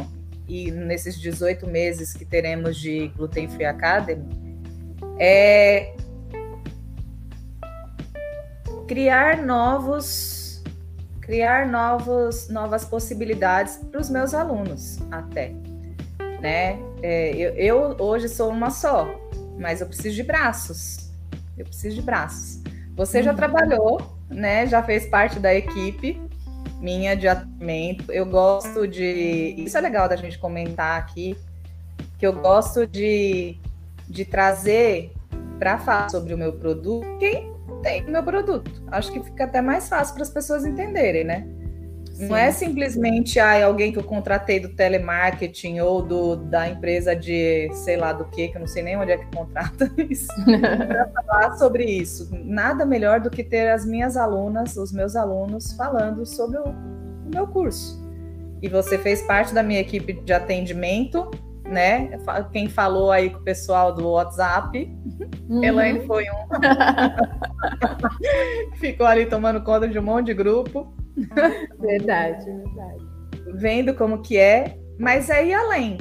e 0.48 0.70
nesses 0.70 1.18
18 1.18 1.66
meses 1.66 2.12
que 2.12 2.24
teremos 2.24 2.76
de 2.76 3.08
Gluten 3.16 3.48
Free 3.48 3.64
Academy, 3.64 4.28
é 5.18 5.94
criar 8.88 9.42
novos 9.42 10.62
criar 11.20 11.68
novos 11.68 12.48
novas 12.48 12.84
possibilidades 12.84 13.76
para 13.76 14.00
os 14.00 14.10
meus 14.10 14.34
alunos 14.34 14.98
até 15.10 15.54
né 16.40 16.78
é, 17.00 17.30
eu, 17.34 17.54
eu, 17.54 17.96
hoje 17.98 18.28
sou 18.28 18.50
uma 18.50 18.70
só 18.70 19.08
mas 19.58 19.80
eu 19.80 19.86
preciso 19.86 20.16
de 20.16 20.24
braços 20.24 21.11
eu 21.56 21.64
preciso 21.64 21.96
de 21.96 22.02
braços 22.02 22.62
você 22.94 23.22
já 23.22 23.30
uhum. 23.30 23.36
trabalhou 23.36 24.16
né 24.28 24.66
já 24.66 24.82
fez 24.82 25.06
parte 25.06 25.38
da 25.38 25.54
equipe 25.54 26.20
minha 26.80 27.14
de 27.16 27.28
atendimento 27.28 28.10
eu 28.12 28.26
gosto 28.26 28.86
de 28.86 29.54
isso 29.58 29.76
é 29.76 29.80
legal 29.80 30.08
da 30.08 30.16
gente 30.16 30.38
comentar 30.38 30.98
aqui 30.98 31.36
que 32.18 32.26
eu 32.26 32.32
gosto 32.32 32.86
de 32.86 33.56
de 34.08 34.24
trazer 34.24 35.12
para 35.58 35.78
falar 35.78 36.10
sobre 36.10 36.34
o 36.34 36.38
meu 36.38 36.52
produto 36.52 37.06
quem 37.18 37.52
tem 37.82 38.04
o 38.06 38.10
meu 38.10 38.22
produto. 38.22 38.70
Acho 38.86 39.12
que 39.12 39.20
fica 39.22 39.44
até 39.44 39.60
mais 39.60 39.88
fácil 39.88 40.14
para 40.14 40.22
as 40.22 40.30
pessoas 40.30 40.64
entenderem, 40.64 41.24
né? 41.24 41.46
Sim. 42.14 42.28
Não 42.28 42.36
é 42.36 42.50
simplesmente 42.50 43.40
ah, 43.40 43.64
alguém 43.64 43.90
que 43.90 43.98
eu 43.98 44.04
contratei 44.04 44.60
do 44.60 44.68
telemarketing 44.68 45.80
ou 45.80 46.02
do, 46.02 46.36
da 46.36 46.68
empresa 46.68 47.16
de 47.16 47.70
sei 47.72 47.96
lá 47.96 48.12
do 48.12 48.26
que, 48.26 48.48
que 48.48 48.56
eu 48.56 48.60
não 48.60 48.66
sei 48.66 48.82
nem 48.82 48.96
onde 48.96 49.12
é 49.12 49.16
que 49.16 49.36
contrata 49.36 49.90
isso, 50.10 50.28
para 50.44 51.08
falar 51.26 51.56
sobre 51.56 51.84
isso. 51.84 52.28
Nada 52.44 52.84
melhor 52.84 53.20
do 53.20 53.30
que 53.30 53.42
ter 53.42 53.70
as 53.70 53.86
minhas 53.86 54.16
alunas, 54.16 54.76
os 54.76 54.92
meus 54.92 55.16
alunos, 55.16 55.72
falando 55.72 56.26
sobre 56.26 56.58
o, 56.58 56.64
o 56.64 57.30
meu 57.32 57.46
curso. 57.46 58.00
E 58.60 58.68
você 58.68 58.96
fez 58.98 59.22
parte 59.22 59.52
da 59.52 59.62
minha 59.62 59.80
equipe 59.80 60.12
de 60.12 60.32
atendimento, 60.32 61.30
né? 61.64 62.10
Quem 62.52 62.68
falou 62.68 63.10
aí 63.10 63.30
com 63.30 63.38
o 63.38 63.42
pessoal 63.42 63.92
do 63.92 64.10
WhatsApp, 64.10 64.88
uhum. 65.48 65.64
Elaine 65.64 66.06
foi 66.06 66.24
um. 66.24 66.46
Ficou 68.78 69.06
ali 69.06 69.26
tomando 69.26 69.62
conta 69.62 69.88
de 69.88 69.98
um 69.98 70.02
monte 70.02 70.26
de 70.26 70.34
grupo. 70.34 70.94
Verdade, 71.78 72.44
verdade. 72.44 73.04
Vendo 73.54 73.94
como 73.94 74.22
que 74.22 74.38
é, 74.38 74.78
mas 74.98 75.28
é 75.28 75.46
ir 75.46 75.54
além, 75.54 75.98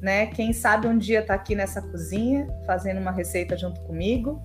né? 0.00 0.26
Quem 0.26 0.52
sabe 0.52 0.86
um 0.86 0.96
dia 0.96 1.22
tá 1.24 1.34
aqui 1.34 1.54
nessa 1.54 1.80
cozinha, 1.80 2.46
fazendo 2.66 3.00
uma 3.00 3.10
receita 3.10 3.56
junto 3.56 3.80
comigo, 3.82 4.40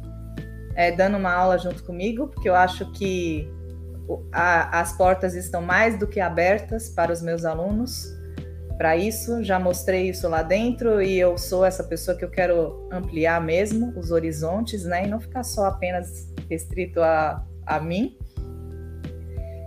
é, 0.75 0.91
dando 0.91 1.17
uma 1.17 1.33
aula 1.33 1.57
junto 1.57 1.83
comigo, 1.83 2.27
porque 2.27 2.47
eu 2.49 2.55
acho 2.55 2.91
que 2.93 3.51
a, 4.31 4.79
as 4.79 4.95
portas 4.95 5.35
estão 5.35 5.61
mais 5.61 5.97
do 5.97 6.07
que 6.07 6.19
abertas 6.19 6.89
para 6.89 7.11
os 7.11 7.21
meus 7.21 7.45
alunos. 7.45 8.15
Para 8.77 8.95
isso, 8.95 9.43
já 9.43 9.59
mostrei 9.59 10.09
isso 10.09 10.29
lá 10.29 10.43
dentro 10.43 11.01
e 11.01 11.19
eu 11.19 11.37
sou 11.37 11.65
essa 11.65 11.83
pessoa 11.83 12.15
que 12.15 12.23
eu 12.23 12.29
quero 12.29 12.87
ampliar 12.91 13.43
mesmo 13.43 13.91
os 13.97 14.11
horizontes, 14.11 14.85
né? 14.85 15.05
E 15.05 15.07
não 15.07 15.19
ficar 15.19 15.43
só 15.43 15.65
apenas 15.65 16.31
restrito 16.49 17.01
a, 17.01 17.43
a 17.65 17.79
mim. 17.79 18.16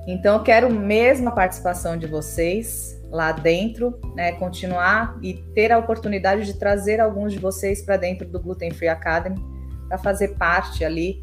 Então, 0.06 0.36
eu 0.36 0.42
quero 0.42 0.72
mesmo 0.72 1.28
a 1.28 1.32
participação 1.32 1.96
de 1.96 2.06
vocês 2.06 2.98
lá 3.10 3.32
dentro, 3.32 3.98
né, 4.14 4.32
continuar 4.32 5.18
e 5.20 5.34
ter 5.54 5.72
a 5.72 5.78
oportunidade 5.78 6.44
de 6.46 6.54
trazer 6.54 7.00
alguns 7.00 7.32
de 7.32 7.38
vocês 7.38 7.82
para 7.82 7.96
dentro 7.96 8.26
do 8.26 8.40
Gluten 8.40 8.70
Free 8.70 8.88
Academy 8.88 9.42
para 9.88 9.98
fazer 9.98 10.36
parte 10.36 10.84
ali 10.84 11.22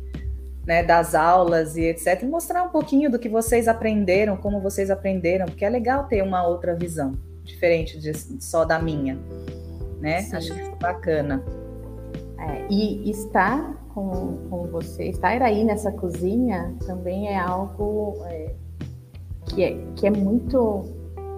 né, 0.65 0.83
das 0.83 1.15
aulas 1.15 1.77
e 1.77 1.85
etc. 1.85 2.21
E 2.21 2.25
mostrar 2.25 2.61
um 2.63 2.69
pouquinho 2.69 3.09
do 3.09 3.17
que 3.17 3.29
vocês 3.29 3.69
aprenderam, 3.69 4.35
como 4.35 4.59
vocês 4.59 4.91
aprenderam, 4.91 5.45
porque 5.45 5.63
é 5.63 5.69
legal 5.69 6.03
ter 6.03 6.21
uma 6.21 6.45
outra 6.45 6.75
visão, 6.75 7.13
diferente 7.45 7.97
de, 7.97 8.13
só 8.43 8.65
da 8.65 8.77
minha. 8.77 9.17
Né? 10.01 10.23
Sim. 10.23 10.35
Acho 10.35 10.53
que 10.53 10.75
bacana. 10.75 11.41
É, 12.37 12.67
e 12.69 13.09
estar 13.09 13.73
com, 13.93 14.37
com 14.49 14.67
você, 14.67 15.05
estar 15.05 15.41
aí 15.41 15.63
nessa 15.63 15.91
cozinha 15.91 16.75
também 16.85 17.29
é 17.29 17.39
algo 17.39 18.21
é, 18.25 18.53
que 19.47 19.63
é, 19.63 19.77
que 19.95 20.07
é 20.07 20.11
muito 20.11 20.83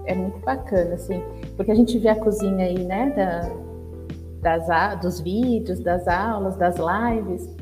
é 0.05 0.15
muito 0.15 0.39
bacana, 0.39 0.95
assim, 0.95 1.21
porque 1.55 1.71
a 1.71 1.75
gente 1.75 1.97
vê 1.99 2.09
a 2.09 2.15
cozinha 2.15 2.65
aí, 2.65 2.83
né, 2.83 3.11
da, 4.41 4.57
das, 4.57 4.99
dos 5.01 5.19
vídeos, 5.21 5.79
das 5.81 6.07
aulas, 6.07 6.55
das 6.55 6.77
lives, 6.77 7.55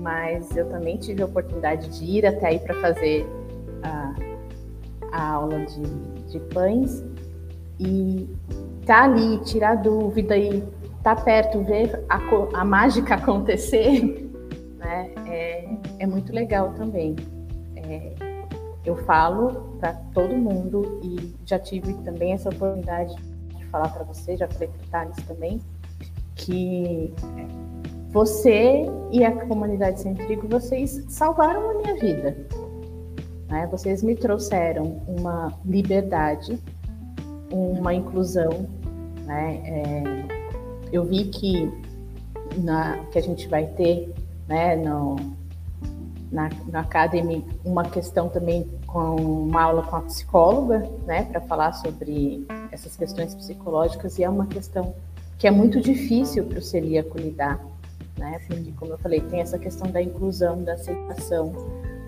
mas 0.00 0.56
eu 0.56 0.66
também 0.70 0.96
tive 0.96 1.22
a 1.22 1.26
oportunidade 1.26 1.88
de 1.98 2.04
ir 2.04 2.26
até 2.26 2.46
aí 2.48 2.58
para 2.58 2.74
fazer 2.80 3.26
a, 3.82 4.14
a 5.12 5.32
aula 5.32 5.58
de, 5.66 5.82
de 6.30 6.40
pães 6.54 7.04
e 7.78 8.28
tá 8.86 9.04
ali, 9.04 9.38
tirar 9.44 9.74
dúvida 9.74 10.38
e 10.38 10.62
tá 11.02 11.14
perto, 11.14 11.62
ver 11.64 12.02
a, 12.08 12.18
a 12.60 12.64
mágica 12.64 13.16
acontecer, 13.16 14.30
né, 14.78 15.10
é, 15.26 15.68
é 15.98 16.06
muito 16.06 16.32
legal 16.32 16.72
também. 16.78 17.14
Eu 18.84 18.96
falo 19.04 19.78
para 19.80 19.94
todo 20.12 20.34
mundo 20.36 21.00
e 21.02 21.34
já 21.46 21.58
tive 21.58 21.94
também 22.04 22.32
essa 22.32 22.50
oportunidade 22.50 23.14
de 23.56 23.64
falar 23.66 23.88
para 23.88 24.04
você, 24.04 24.36
já 24.36 24.46
falei 24.48 24.68
para 24.68 24.86
o 24.86 24.90
Thales 24.90 25.16
também, 25.26 25.60
que 26.34 27.14
você 28.10 28.84
e 29.10 29.24
a 29.24 29.32
comunidade 29.46 30.00
Sem 30.00 30.14
Trigo, 30.14 30.46
vocês 30.46 31.04
salvaram 31.08 31.70
a 31.70 31.74
minha 31.74 31.94
vida. 31.94 32.36
Né? 33.48 33.66
Vocês 33.70 34.02
me 34.02 34.14
trouxeram 34.14 35.02
uma 35.08 35.52
liberdade, 35.64 36.58
uma 37.50 37.94
inclusão. 37.94 38.68
Né? 39.24 39.62
É, 39.64 40.02
eu 40.92 41.04
vi 41.04 41.24
que, 41.24 41.72
na, 42.58 42.98
que 43.10 43.18
a 43.18 43.22
gente 43.22 43.48
vai 43.48 43.66
ter 43.66 44.12
né, 44.46 44.76
no, 44.76 45.16
na, 46.34 46.50
na 46.66 46.80
Academy 46.80 47.46
uma 47.64 47.84
questão 47.84 48.28
também 48.28 48.68
com 48.86 49.14
uma 49.14 49.62
aula 49.62 49.82
com 49.84 49.96
a 49.96 50.00
psicóloga, 50.02 50.90
né, 51.06 51.22
para 51.22 51.40
falar 51.40 51.72
sobre 51.72 52.44
essas 52.72 52.96
questões 52.96 53.34
psicológicas 53.34 54.18
e 54.18 54.24
é 54.24 54.28
uma 54.28 54.46
questão 54.46 54.94
que 55.38 55.46
é 55.46 55.50
muito 55.50 55.80
difícil 55.80 56.44
para 56.44 56.58
o 56.58 56.62
celíaco 56.62 57.16
lidar, 57.16 57.64
né, 58.18 58.40
porque 58.48 58.72
como 58.72 58.92
eu 58.92 58.98
falei 58.98 59.20
tem 59.20 59.40
essa 59.40 59.58
questão 59.58 59.90
da 59.90 60.02
inclusão, 60.02 60.62
da 60.62 60.74
aceitação, 60.74 61.52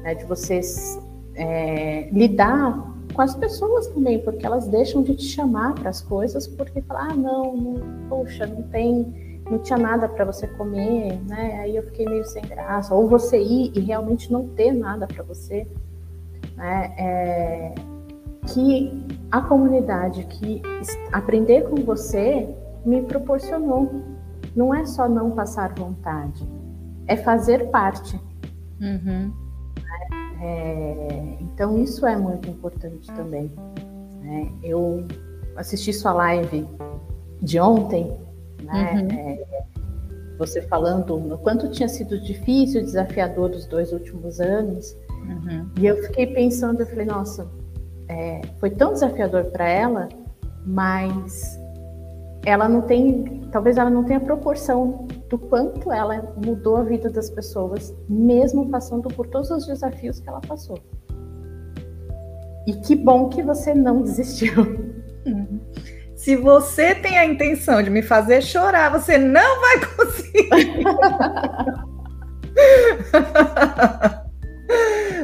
né, 0.02 0.16
de 0.16 0.24
vocês 0.24 0.98
é, 1.36 2.08
lidar 2.10 2.94
com 3.14 3.22
as 3.22 3.34
pessoas 3.36 3.86
também, 3.86 4.18
porque 4.18 4.44
elas 4.44 4.66
deixam 4.66 5.02
de 5.02 5.14
te 5.14 5.24
chamar 5.24 5.74
para 5.74 5.90
as 5.90 6.02
coisas 6.02 6.48
porque 6.48 6.82
falar, 6.82 7.12
ah, 7.12 7.14
não, 7.14 7.56
não, 7.56 8.08
poxa, 8.08 8.44
não 8.44 8.62
tem 8.64 9.25
não 9.50 9.58
tinha 9.58 9.78
nada 9.78 10.08
para 10.08 10.24
você 10.24 10.46
comer, 10.46 11.20
né? 11.28 11.60
Aí 11.60 11.76
eu 11.76 11.82
fiquei 11.84 12.06
meio 12.06 12.24
sem 12.24 12.42
graça. 12.42 12.94
Ou 12.94 13.08
você 13.08 13.40
ir 13.40 13.72
e 13.76 13.80
realmente 13.80 14.32
não 14.32 14.48
ter 14.48 14.72
nada 14.72 15.06
para 15.06 15.22
você, 15.22 15.66
né? 16.56 16.94
É, 16.98 17.74
que 18.46 19.04
a 19.30 19.40
comunidade 19.40 20.24
que 20.24 20.62
aprender 21.12 21.68
com 21.68 21.76
você 21.76 22.48
me 22.84 23.02
proporcionou. 23.02 23.90
Não 24.54 24.74
é 24.74 24.86
só 24.86 25.08
não 25.08 25.32
passar 25.32 25.74
vontade, 25.74 26.48
é 27.06 27.16
fazer 27.16 27.68
parte. 27.68 28.18
Uhum. 28.80 29.32
É, 30.40 31.36
então 31.40 31.78
isso 31.78 32.06
é 32.06 32.16
muito 32.16 32.48
importante 32.48 33.12
também. 33.12 33.52
Né? 34.22 34.50
Eu 34.62 35.06
assisti 35.56 35.92
sua 35.92 36.12
live 36.12 36.66
de 37.42 37.60
ontem 37.60 38.16
né? 38.62 38.92
Uhum. 38.94 39.18
É, 39.18 39.46
você 40.38 40.60
falando 40.62 41.18
no 41.18 41.38
quanto 41.38 41.70
tinha 41.70 41.88
sido 41.88 42.20
difícil, 42.20 42.82
desafiador 42.82 43.50
os 43.50 43.66
dois 43.66 43.92
últimos 43.92 44.40
anos. 44.40 44.96
Uhum. 45.10 45.68
E 45.78 45.86
eu 45.86 45.96
fiquei 46.02 46.26
pensando, 46.26 46.80
eu 46.80 46.86
falei, 46.86 47.06
nossa, 47.06 47.48
é, 48.08 48.42
foi 48.58 48.70
tão 48.70 48.92
desafiador 48.92 49.46
para 49.46 49.68
ela, 49.68 50.08
mas 50.64 51.58
ela 52.44 52.68
não 52.68 52.82
tem, 52.82 53.42
talvez 53.50 53.76
ela 53.76 53.90
não 53.90 54.04
tenha 54.04 54.20
proporção 54.20 55.08
do 55.28 55.38
quanto 55.38 55.90
ela 55.90 56.32
mudou 56.44 56.76
a 56.76 56.84
vida 56.84 57.10
das 57.10 57.28
pessoas, 57.28 57.94
mesmo 58.08 58.68
passando 58.68 59.08
por 59.08 59.26
todos 59.26 59.50
os 59.50 59.66
desafios 59.66 60.20
que 60.20 60.28
ela 60.28 60.40
passou. 60.40 60.78
E 62.66 62.72
que 62.74 62.94
bom 62.94 63.28
que 63.28 63.42
você 63.42 63.74
não 63.74 64.02
desistiu. 64.02 64.52
Uhum. 65.26 65.55
Se 66.16 66.34
você 66.34 66.94
tem 66.94 67.18
a 67.18 67.26
intenção 67.26 67.82
de 67.82 67.90
me 67.90 68.00
fazer 68.00 68.42
chorar, 68.42 68.90
você 68.90 69.18
não 69.18 69.60
vai 69.60 69.80
conseguir. 69.80 70.48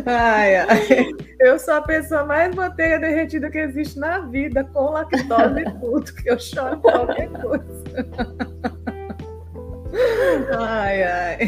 ai, 0.05 0.57
ai. 0.57 1.09
Eu 1.41 1.59
sou 1.59 1.73
a 1.75 1.81
pessoa 1.81 2.25
mais 2.25 2.55
manteiga 2.55 2.99
derretida 2.99 3.51
que 3.51 3.59
existe 3.59 3.99
na 3.99 4.19
vida, 4.21 4.65
com 4.65 4.91
lactose 4.91 5.61
e 5.61 5.65
tudo, 5.81 6.13
que 6.13 6.31
eu 6.31 6.39
choro 6.39 6.79
qualquer 6.81 7.31
coisa. 7.31 7.83
ai, 10.59 11.03
ai. 11.03 11.39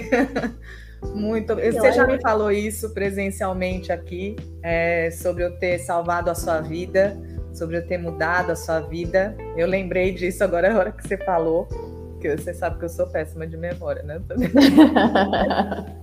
Muito. 1.14 1.54
Você 1.54 1.92
já 1.92 2.06
me 2.06 2.18
falou 2.22 2.50
isso 2.50 2.94
presencialmente 2.94 3.92
aqui, 3.92 4.36
é, 4.62 5.10
sobre 5.10 5.44
eu 5.44 5.58
ter 5.58 5.80
salvado 5.80 6.30
a 6.30 6.34
sua 6.34 6.62
vida 6.62 7.14
sobre 7.54 7.78
eu 7.78 7.86
ter 7.86 7.98
mudado 7.98 8.50
a 8.50 8.56
sua 8.56 8.80
vida. 8.80 9.36
Eu 9.56 9.66
lembrei 9.66 10.12
disso 10.12 10.42
agora 10.42 10.72
na 10.72 10.78
hora 10.78 10.92
que 10.92 11.06
você 11.06 11.16
falou, 11.16 11.66
que 12.20 12.36
você 12.36 12.52
sabe 12.52 12.78
que 12.78 12.84
eu 12.84 12.88
sou 12.88 13.06
péssima 13.06 13.46
de 13.46 13.56
memória, 13.56 14.02
né? 14.02 14.20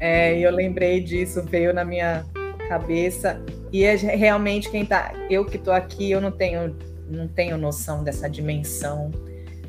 é, 0.00 0.38
e 0.38 0.42
eu 0.42 0.50
lembrei 0.50 1.00
disso, 1.00 1.42
veio 1.42 1.72
na 1.72 1.84
minha 1.84 2.24
cabeça. 2.68 3.40
E 3.72 3.84
é 3.84 3.94
realmente 3.94 4.70
quem 4.70 4.86
tá, 4.86 5.12
eu 5.28 5.44
que 5.44 5.58
tô 5.58 5.70
aqui, 5.70 6.10
eu 6.10 6.20
não 6.20 6.30
tenho, 6.30 6.76
não 7.08 7.28
tenho 7.28 7.58
noção 7.58 8.02
dessa 8.02 8.28
dimensão. 8.28 9.10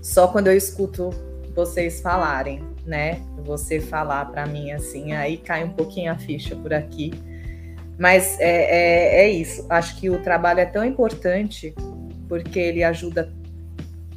Só 0.01 0.27
quando 0.27 0.47
eu 0.47 0.55
escuto 0.55 1.09
vocês 1.53 2.01
falarem, 2.01 2.63
né? 2.85 3.21
Você 3.43 3.79
falar 3.79 4.25
para 4.25 4.45
mim 4.45 4.71
assim, 4.71 5.13
aí 5.13 5.37
cai 5.37 5.63
um 5.63 5.69
pouquinho 5.69 6.11
a 6.11 6.15
ficha 6.15 6.55
por 6.55 6.73
aqui 6.73 7.11
mas 7.97 8.39
é, 8.39 8.45
é, 8.45 9.25
é, 9.25 9.29
isso. 9.29 9.65
Acho 9.69 9.95
que 9.97 10.09
o 10.09 10.21
trabalho 10.21 10.59
é 10.59 10.65
tão 10.65 10.83
importante 10.83 11.73
porque 12.27 12.59
ele 12.59 12.83
ajuda 12.83 13.31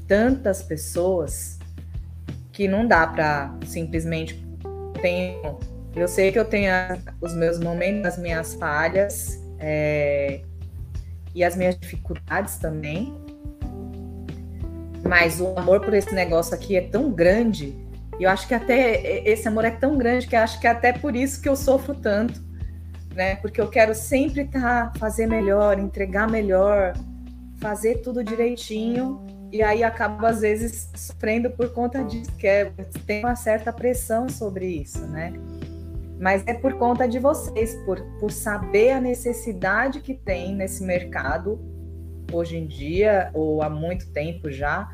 tantas 0.06 0.62
pessoas 0.62 1.58
que 2.52 2.66
não 2.66 2.86
dá 2.86 3.06
para 3.06 3.54
simplesmente 3.66 4.44
tenho. 5.00 5.58
Eu 5.94 6.08
sei 6.08 6.32
que 6.32 6.38
eu 6.38 6.44
tenho 6.44 6.72
os 7.20 7.34
meus 7.34 7.58
momentos, 7.58 8.06
as 8.06 8.18
minhas 8.18 8.54
falhas, 8.54 9.40
é, 9.58 10.40
e 11.34 11.44
as 11.44 11.54
minhas 11.56 11.78
dificuldades 11.78 12.56
também. 12.56 13.14
Mas 15.06 15.40
o 15.40 15.56
amor 15.56 15.80
por 15.80 15.94
esse 15.94 16.12
negócio 16.14 16.54
aqui 16.54 16.76
é 16.76 16.82
tão 16.82 17.12
grande, 17.12 17.74
e 18.18 18.24
eu 18.24 18.30
acho 18.30 18.48
que 18.48 18.54
até 18.54 19.22
esse 19.28 19.46
amor 19.46 19.64
é 19.64 19.70
tão 19.70 19.96
grande 19.96 20.26
que 20.26 20.34
acho 20.34 20.60
que 20.60 20.66
é 20.66 20.70
até 20.70 20.92
por 20.92 21.14
isso 21.14 21.40
que 21.40 21.48
eu 21.48 21.54
sofro 21.54 21.94
tanto, 21.94 22.42
né? 23.14 23.36
Porque 23.36 23.60
eu 23.60 23.68
quero 23.68 23.94
sempre 23.94 24.42
estar 24.42 24.92
tá, 24.92 24.98
fazer 24.98 25.26
melhor, 25.26 25.78
entregar 25.78 26.28
melhor, 26.28 26.94
fazer 27.60 27.96
tudo 27.96 28.22
direitinho, 28.22 29.20
e 29.50 29.62
aí 29.62 29.82
acabo 29.82 30.26
às 30.26 30.40
vezes 30.40 30.90
sofrendo 30.94 31.50
por 31.50 31.72
conta 31.72 32.04
disso, 32.04 32.30
que 32.36 32.46
é, 32.46 32.72
tem 33.06 33.24
uma 33.24 33.36
certa 33.36 33.72
pressão 33.72 34.28
sobre 34.28 34.66
isso, 34.66 35.06
né? 35.06 35.32
Mas 36.20 36.42
é 36.46 36.54
por 36.54 36.74
conta 36.74 37.08
de 37.08 37.18
vocês, 37.18 37.74
por, 37.84 38.00
por 38.18 38.30
saber 38.30 38.90
a 38.90 39.00
necessidade 39.00 40.00
que 40.00 40.14
tem 40.14 40.54
nesse 40.54 40.82
mercado 40.82 41.60
hoje 42.32 42.58
em 42.58 42.66
dia, 42.66 43.30
ou 43.32 43.62
há 43.62 43.70
muito 43.70 44.10
tempo 44.10 44.50
já, 44.50 44.92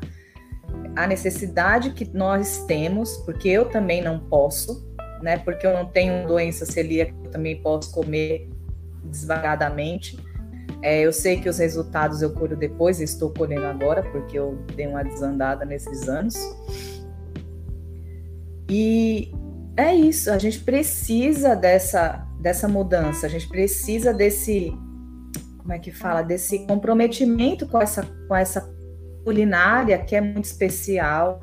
a 0.95 1.05
necessidade 1.05 1.91
que 1.91 2.05
nós 2.15 2.63
temos, 2.65 3.17
porque 3.17 3.49
eu 3.49 3.65
também 3.65 4.01
não 4.01 4.19
posso, 4.19 4.94
né? 5.25 5.39
Porque 5.39 5.65
eu 5.65 5.73
não 5.73 5.87
tenho 5.87 6.27
doença 6.27 6.67
celíaca, 6.67 7.11
eu 7.23 7.31
também 7.31 7.59
posso 7.59 7.91
comer 7.91 8.47
desvagadamente. 9.03 10.19
É, 10.83 11.01
eu 11.01 11.11
sei 11.11 11.41
que 11.41 11.49
os 11.49 11.57
resultados 11.57 12.21
eu 12.21 12.31
colho 12.31 12.55
depois, 12.55 13.01
estou 13.01 13.31
colhendo 13.31 13.65
agora, 13.65 14.03
porque 14.03 14.37
eu 14.37 14.55
dei 14.75 14.85
uma 14.85 15.03
desandada 15.03 15.65
nesses 15.65 16.07
anos. 16.07 16.35
E 18.69 19.33
é 19.75 19.95
isso, 19.95 20.29
a 20.29 20.37
gente 20.37 20.59
precisa 20.59 21.55
dessa, 21.55 22.27
dessa 22.39 22.67
mudança, 22.67 23.25
a 23.25 23.29
gente 23.29 23.49
precisa 23.49 24.13
desse, 24.13 24.77
como 25.57 25.73
é 25.73 25.79
que 25.79 25.91
fala, 25.91 26.21
desse 26.21 26.67
comprometimento 26.67 27.67
com 27.67 27.81
essa, 27.81 28.03
com 28.27 28.35
essa 28.35 28.61
culinária 29.23 29.97
que 29.97 30.15
é 30.15 30.21
muito 30.21 30.45
especial 30.45 31.41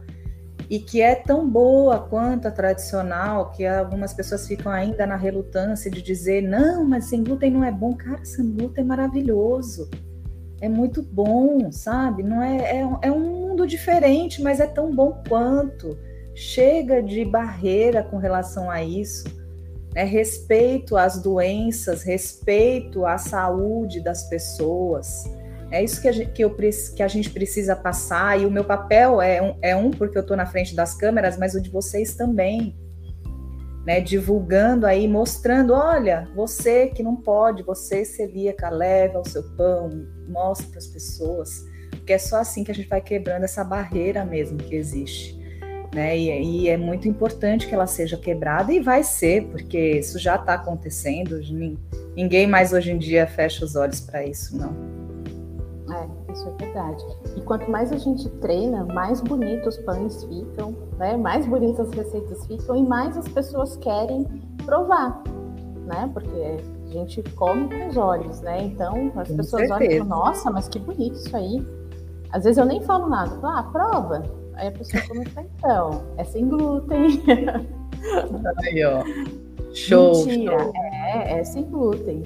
e 0.73 0.79
que 0.79 1.03
é 1.03 1.15
tão 1.15 1.47
boa 1.47 1.99
quanto 1.99 2.49
a 2.49 2.51
tradicional, 2.51 3.51
que 3.51 3.67
algumas 3.67 4.15
pessoas 4.15 4.49
ficam 4.49 4.73
ainda 4.73 5.07
na 5.07 5.17
relutância 5.17 5.91
de 5.91 6.01
dizer, 6.01 6.41
não, 6.41 6.83
mas 6.83 7.05
sem 7.05 7.23
glúten 7.23 7.51
não 7.51 7.63
é 7.63 7.71
bom. 7.71 7.95
Cara, 7.95 8.25
sem 8.25 8.51
glúten 8.51 8.83
é 8.83 8.87
maravilhoso, 8.87 9.91
é 10.63 10.71
muito 10.71 11.03
bom, 11.03 11.71
sabe? 11.71 12.23
Não 12.23 12.43
é, 12.43 12.79
é, 12.79 12.89
é 13.03 13.13
um 13.13 13.21
mundo 13.21 13.67
diferente, 13.67 14.41
mas 14.41 14.61
é 14.61 14.67
tão 14.67 14.91
bom 14.91 15.23
quanto. 15.29 15.99
Chega 16.35 17.03
de 17.03 17.23
barreira 17.23 18.03
com 18.03 18.17
relação 18.17 18.71
a 18.71 18.83
isso. 18.83 19.25
Né? 19.95 20.05
Respeito 20.05 20.97
às 20.97 21.21
doenças, 21.21 22.03
respeito 22.03 23.05
à 23.05 23.19
saúde 23.19 24.01
das 24.01 24.27
pessoas. 24.27 25.25
É 25.73 25.83
isso 25.83 26.01
que 26.01 26.09
a 26.09 26.13
gente, 26.13 26.33
que 26.33 26.45
eu, 26.45 26.55
que 26.55 27.03
a 27.03 27.09
gente 27.09 27.31
precisa 27.31 27.75
passar, 27.75 28.41
e 28.41 28.47
o 28.47 28.51
meu 28.51 28.65
papel 28.65 29.21
é 29.21 29.43
um, 29.43 29.57
é 29.63 29.75
um 29.75 29.91
porque 29.91 30.17
eu 30.17 30.23
estou 30.23 30.37
na 30.37 30.47
frente 30.47 30.77
das 30.77 30.95
câmeras, 30.95 31.39
mas 31.39 31.55
o 31.55 31.61
de 31.61 31.71
vocês 31.71 32.15
também. 32.15 32.77
Né, 33.85 34.01
divulgando 34.01 34.87
aí, 34.87 35.09
mostrando, 35.09 35.73
olha, 35.73 36.29
você 36.37 36.87
que 36.87 37.03
não 37.03 37.17
pode, 37.17 37.65
você 37.65 38.05
celíaca, 38.05 38.71
leva 38.71 39.19
o 39.19 39.29
seu 39.29 39.43
pão, 39.57 40.07
mostra 40.29 40.69
para 40.69 40.79
as 40.79 40.87
pessoas, 40.87 41.65
porque 41.91 42.13
é 42.13 42.19
só 42.19 42.37
assim 42.37 42.63
que 42.63 42.71
a 42.71 42.75
gente 42.75 42.89
vai 42.89 43.01
quebrando 43.01 43.43
essa 43.43 43.65
barreira 43.65 44.25
mesmo 44.25 44.57
que 44.57 44.77
existe 44.77 45.43
né? 45.95 46.17
E, 46.17 46.63
e, 46.63 46.69
é 46.69 46.77
muito 46.77 47.07
importante 47.07 47.67
que 47.67 47.75
ela 47.75 47.87
seja 47.87 48.17
quebrada 48.17 48.73
e 48.73 48.81
vai 48.81 49.05
ser, 49.05 49.45
porque 49.49 49.99
isso 49.99 50.19
já 50.19 50.37
está 50.37 50.55
acontecendo. 50.55 51.41
Ninguém 52.17 52.47
mais 52.47 52.73
hoje 52.73 52.93
em 52.93 52.99
dia 52.99 53.27
fecha 53.27 53.65
os 53.65 53.77
olhos 53.77 54.01
para 54.01 54.25
isso, 54.27 54.57
não. 54.57 55.02
É, 55.91 56.33
isso 56.33 56.49
é 56.49 56.65
verdade. 56.65 57.05
E 57.37 57.41
quanto 57.41 57.71
mais 57.71 57.93
a 57.93 57.97
gente 57.97 58.29
treina, 58.41 58.85
mais 58.85 59.21
bonitos 59.21 59.77
os 59.77 59.85
pães 59.85 60.23
ficam, 60.25 60.75
né? 60.97 61.17
Mais 61.17 61.47
bonitas 61.47 61.89
as 61.89 61.95
receitas 61.95 62.47
ficam 62.47 62.77
e 62.77 62.83
mais 62.83 63.17
as 63.17 63.29
pessoas 63.29 63.77
querem 63.77 64.25
provar, 64.65 65.23
né? 65.87 66.09
Porque 66.13 66.57
a 66.87 66.93
gente 66.93 67.23
come 67.35 67.69
com 67.69 67.89
os 67.89 67.97
olhos, 67.97 68.41
né? 68.43 68.63
Então 68.65 69.13
as 69.17 69.29
com 69.29 69.37
pessoas 69.37 69.69
certeza. 69.69 69.75
olham 69.75 69.91
e 69.91 69.99
falam, 69.99 70.25
nossa, 70.25 70.51
mas 70.51 70.69
que 70.69 70.79
bonito 70.79 71.15
isso 71.15 71.37
aí. 71.37 71.67
Às 72.31 72.45
vezes 72.45 72.59
eu 72.59 72.65
nem 72.65 72.81
falo 72.81 73.09
nada, 73.09 73.31
falo, 73.41 73.59
ah, 73.59 73.63
prova 73.65 74.43
Aí 74.55 74.69
a 74.69 74.73
pessoa 74.73 75.03
começa, 75.09 75.41
então, 75.41 76.05
é 76.17 76.25
sem 76.25 76.49
glúten. 76.49 77.23
Aí, 78.65 78.85
ó. 78.85 79.03
Show. 79.75 80.27
Mentira, 80.27 80.59
show. 80.59 80.73
É, 80.75 81.39
é 81.39 81.45
sem 81.45 81.65
glúten. 81.65 82.23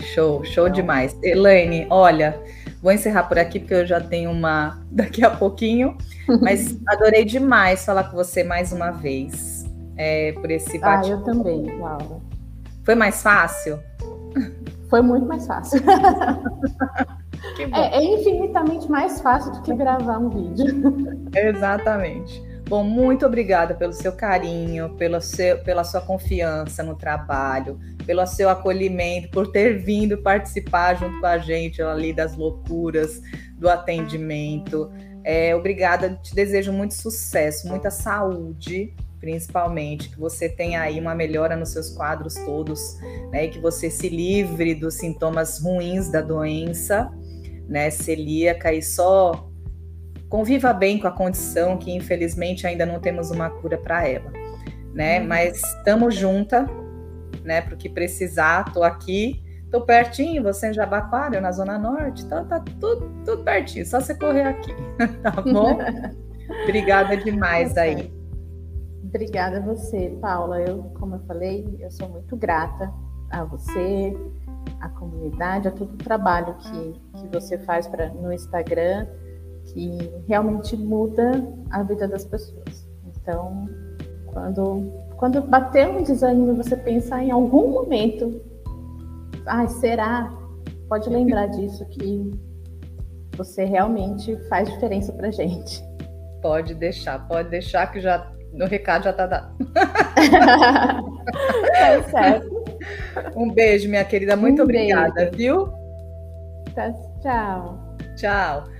Show, 0.00 0.44
show 0.44 0.66
então. 0.66 0.74
demais. 0.74 1.16
Elaine, 1.22 1.86
olha, 1.90 2.40
vou 2.82 2.92
encerrar 2.92 3.24
por 3.24 3.38
aqui 3.38 3.58
porque 3.58 3.74
eu 3.74 3.86
já 3.86 4.00
tenho 4.00 4.30
uma 4.30 4.80
daqui 4.90 5.24
a 5.24 5.30
pouquinho, 5.30 5.96
mas 6.40 6.76
adorei 6.86 7.24
demais 7.24 7.84
falar 7.84 8.04
com 8.04 8.16
você 8.16 8.44
mais 8.44 8.72
uma 8.72 8.90
vez. 8.90 9.64
É, 9.96 10.32
por 10.32 10.50
esse 10.50 10.78
bate. 10.78 11.08
Ah, 11.08 11.12
eu 11.12 11.22
também, 11.22 11.78
Laura. 11.78 12.20
Foi 12.84 12.94
mais 12.94 13.22
fácil? 13.22 13.80
Foi 14.90 15.00
muito 15.00 15.26
mais 15.26 15.46
fácil. 15.46 15.80
É, 17.72 17.98
é, 17.98 18.04
infinitamente 18.04 18.90
mais 18.90 19.20
fácil 19.20 19.52
do 19.52 19.62
que 19.62 19.74
gravar 19.74 20.18
um 20.18 20.28
vídeo. 20.28 21.28
Exatamente. 21.34 22.42
Bom, 22.68 22.82
muito 22.82 23.24
obrigada 23.24 23.74
pelo 23.74 23.92
seu 23.92 24.10
carinho, 24.10 24.90
pelo 24.96 25.20
seu, 25.20 25.58
pela 25.62 25.84
sua 25.84 26.00
confiança 26.00 26.82
no 26.82 26.96
trabalho, 26.96 27.78
pelo 28.04 28.26
seu 28.26 28.48
acolhimento, 28.48 29.30
por 29.30 29.52
ter 29.52 29.78
vindo 29.78 30.18
participar 30.18 30.94
junto 30.96 31.20
com 31.20 31.26
a 31.26 31.38
gente 31.38 31.80
ali 31.80 32.12
das 32.12 32.36
loucuras 32.36 33.22
do 33.52 33.68
atendimento. 33.68 34.90
É, 35.22 35.54
obrigada, 35.54 36.18
te 36.20 36.34
desejo 36.34 36.72
muito 36.72 36.94
sucesso, 36.94 37.68
muita 37.68 37.88
saúde, 37.88 38.92
principalmente, 39.20 40.08
que 40.08 40.18
você 40.18 40.48
tenha 40.48 40.80
aí 40.80 40.98
uma 40.98 41.14
melhora 41.14 41.54
nos 41.54 41.68
seus 41.68 41.90
quadros 41.90 42.34
todos, 42.34 42.98
né, 43.30 43.44
e 43.44 43.48
que 43.48 43.60
você 43.60 43.88
se 43.88 44.08
livre 44.08 44.74
dos 44.74 44.94
sintomas 44.94 45.60
ruins 45.62 46.10
da 46.10 46.20
doença 46.20 47.12
né, 47.68 47.90
celíaca 47.90 48.72
e 48.72 48.82
só 48.82 49.48
conviva 50.28 50.72
bem 50.72 50.98
com 50.98 51.06
a 51.06 51.12
condição 51.12 51.76
que 51.76 51.92
infelizmente 51.92 52.66
ainda 52.66 52.84
não 52.84 53.00
temos 53.00 53.30
uma 53.30 53.50
cura 53.50 53.78
para 53.78 54.06
ela, 54.06 54.30
né? 54.92 55.20
Uhum. 55.20 55.26
Mas 55.26 55.62
estamos 55.62 56.14
juntas, 56.14 56.68
né? 57.44 57.60
Para 57.60 57.74
o 57.74 57.76
que 57.76 57.88
precisar, 57.88 58.72
tô 58.72 58.82
aqui, 58.82 59.42
tô 59.70 59.80
pertinho, 59.82 60.42
você 60.42 60.70
em 60.70 60.74
Jabaquara, 60.74 61.36
eu 61.36 61.42
na 61.42 61.52
Zona 61.52 61.78
Norte, 61.78 62.24
então 62.24 62.46
tá 62.46 62.60
tudo, 62.80 63.10
tudo 63.24 63.42
pertinho, 63.42 63.86
só 63.86 64.00
você 64.00 64.14
correr 64.14 64.42
aqui, 64.42 64.74
tá 65.22 65.30
bom? 65.30 65.78
Obrigada 66.64 67.16
demais 67.16 67.74
tá 67.74 67.82
aí. 67.82 68.12
Obrigada 69.02 69.58
a 69.58 69.60
você, 69.60 70.16
Paula. 70.20 70.60
Eu, 70.60 70.82
como 70.98 71.16
eu 71.16 71.20
falei, 71.20 71.76
eu 71.80 71.90
sou 71.90 72.08
muito 72.08 72.36
grata 72.36 72.92
a 73.30 73.44
você, 73.44 74.16
a 74.80 74.88
comunidade, 74.88 75.68
a 75.68 75.70
todo 75.70 75.94
o 75.94 75.96
trabalho 75.96 76.54
que, 76.54 77.00
que 77.14 77.28
você 77.28 77.58
faz 77.58 77.86
pra, 77.86 78.08
no 78.08 78.32
Instagram, 78.32 79.06
que 79.72 80.10
realmente 80.26 80.76
muda 80.76 81.42
a 81.70 81.82
vida 81.82 82.06
das 82.08 82.24
pessoas. 82.24 82.86
Então, 83.06 83.68
quando, 84.26 84.92
quando 85.16 85.42
bater 85.42 85.88
um 85.88 86.02
desânimo 86.02 86.54
você 86.54 86.76
pensar 86.76 87.22
em 87.22 87.30
algum 87.30 87.70
momento, 87.70 88.40
ai, 89.46 89.68
será? 89.68 90.32
Pode 90.88 91.08
lembrar 91.10 91.46
disso 91.48 91.84
que 91.86 92.30
você 93.36 93.64
realmente 93.64 94.36
faz 94.48 94.68
diferença 94.70 95.12
pra 95.12 95.30
gente. 95.30 95.82
Pode 96.40 96.74
deixar, 96.74 97.26
pode 97.26 97.50
deixar 97.50 97.90
que 97.90 98.00
já 98.00 98.32
no 98.52 98.66
recado 98.66 99.04
já 99.04 99.12
tá 99.12 99.26
dado. 99.26 99.56
tá 101.78 102.02
certo. 102.10 102.64
Um 103.34 103.50
beijo, 103.50 103.88
minha 103.88 104.04
querida. 104.04 104.36
Muito 104.36 104.60
um 104.60 104.64
obrigada, 104.64 105.30
beijo. 105.30 105.36
viu? 105.36 105.68
Tá, 106.74 106.92
tchau. 107.20 107.96
Tchau. 108.16 108.75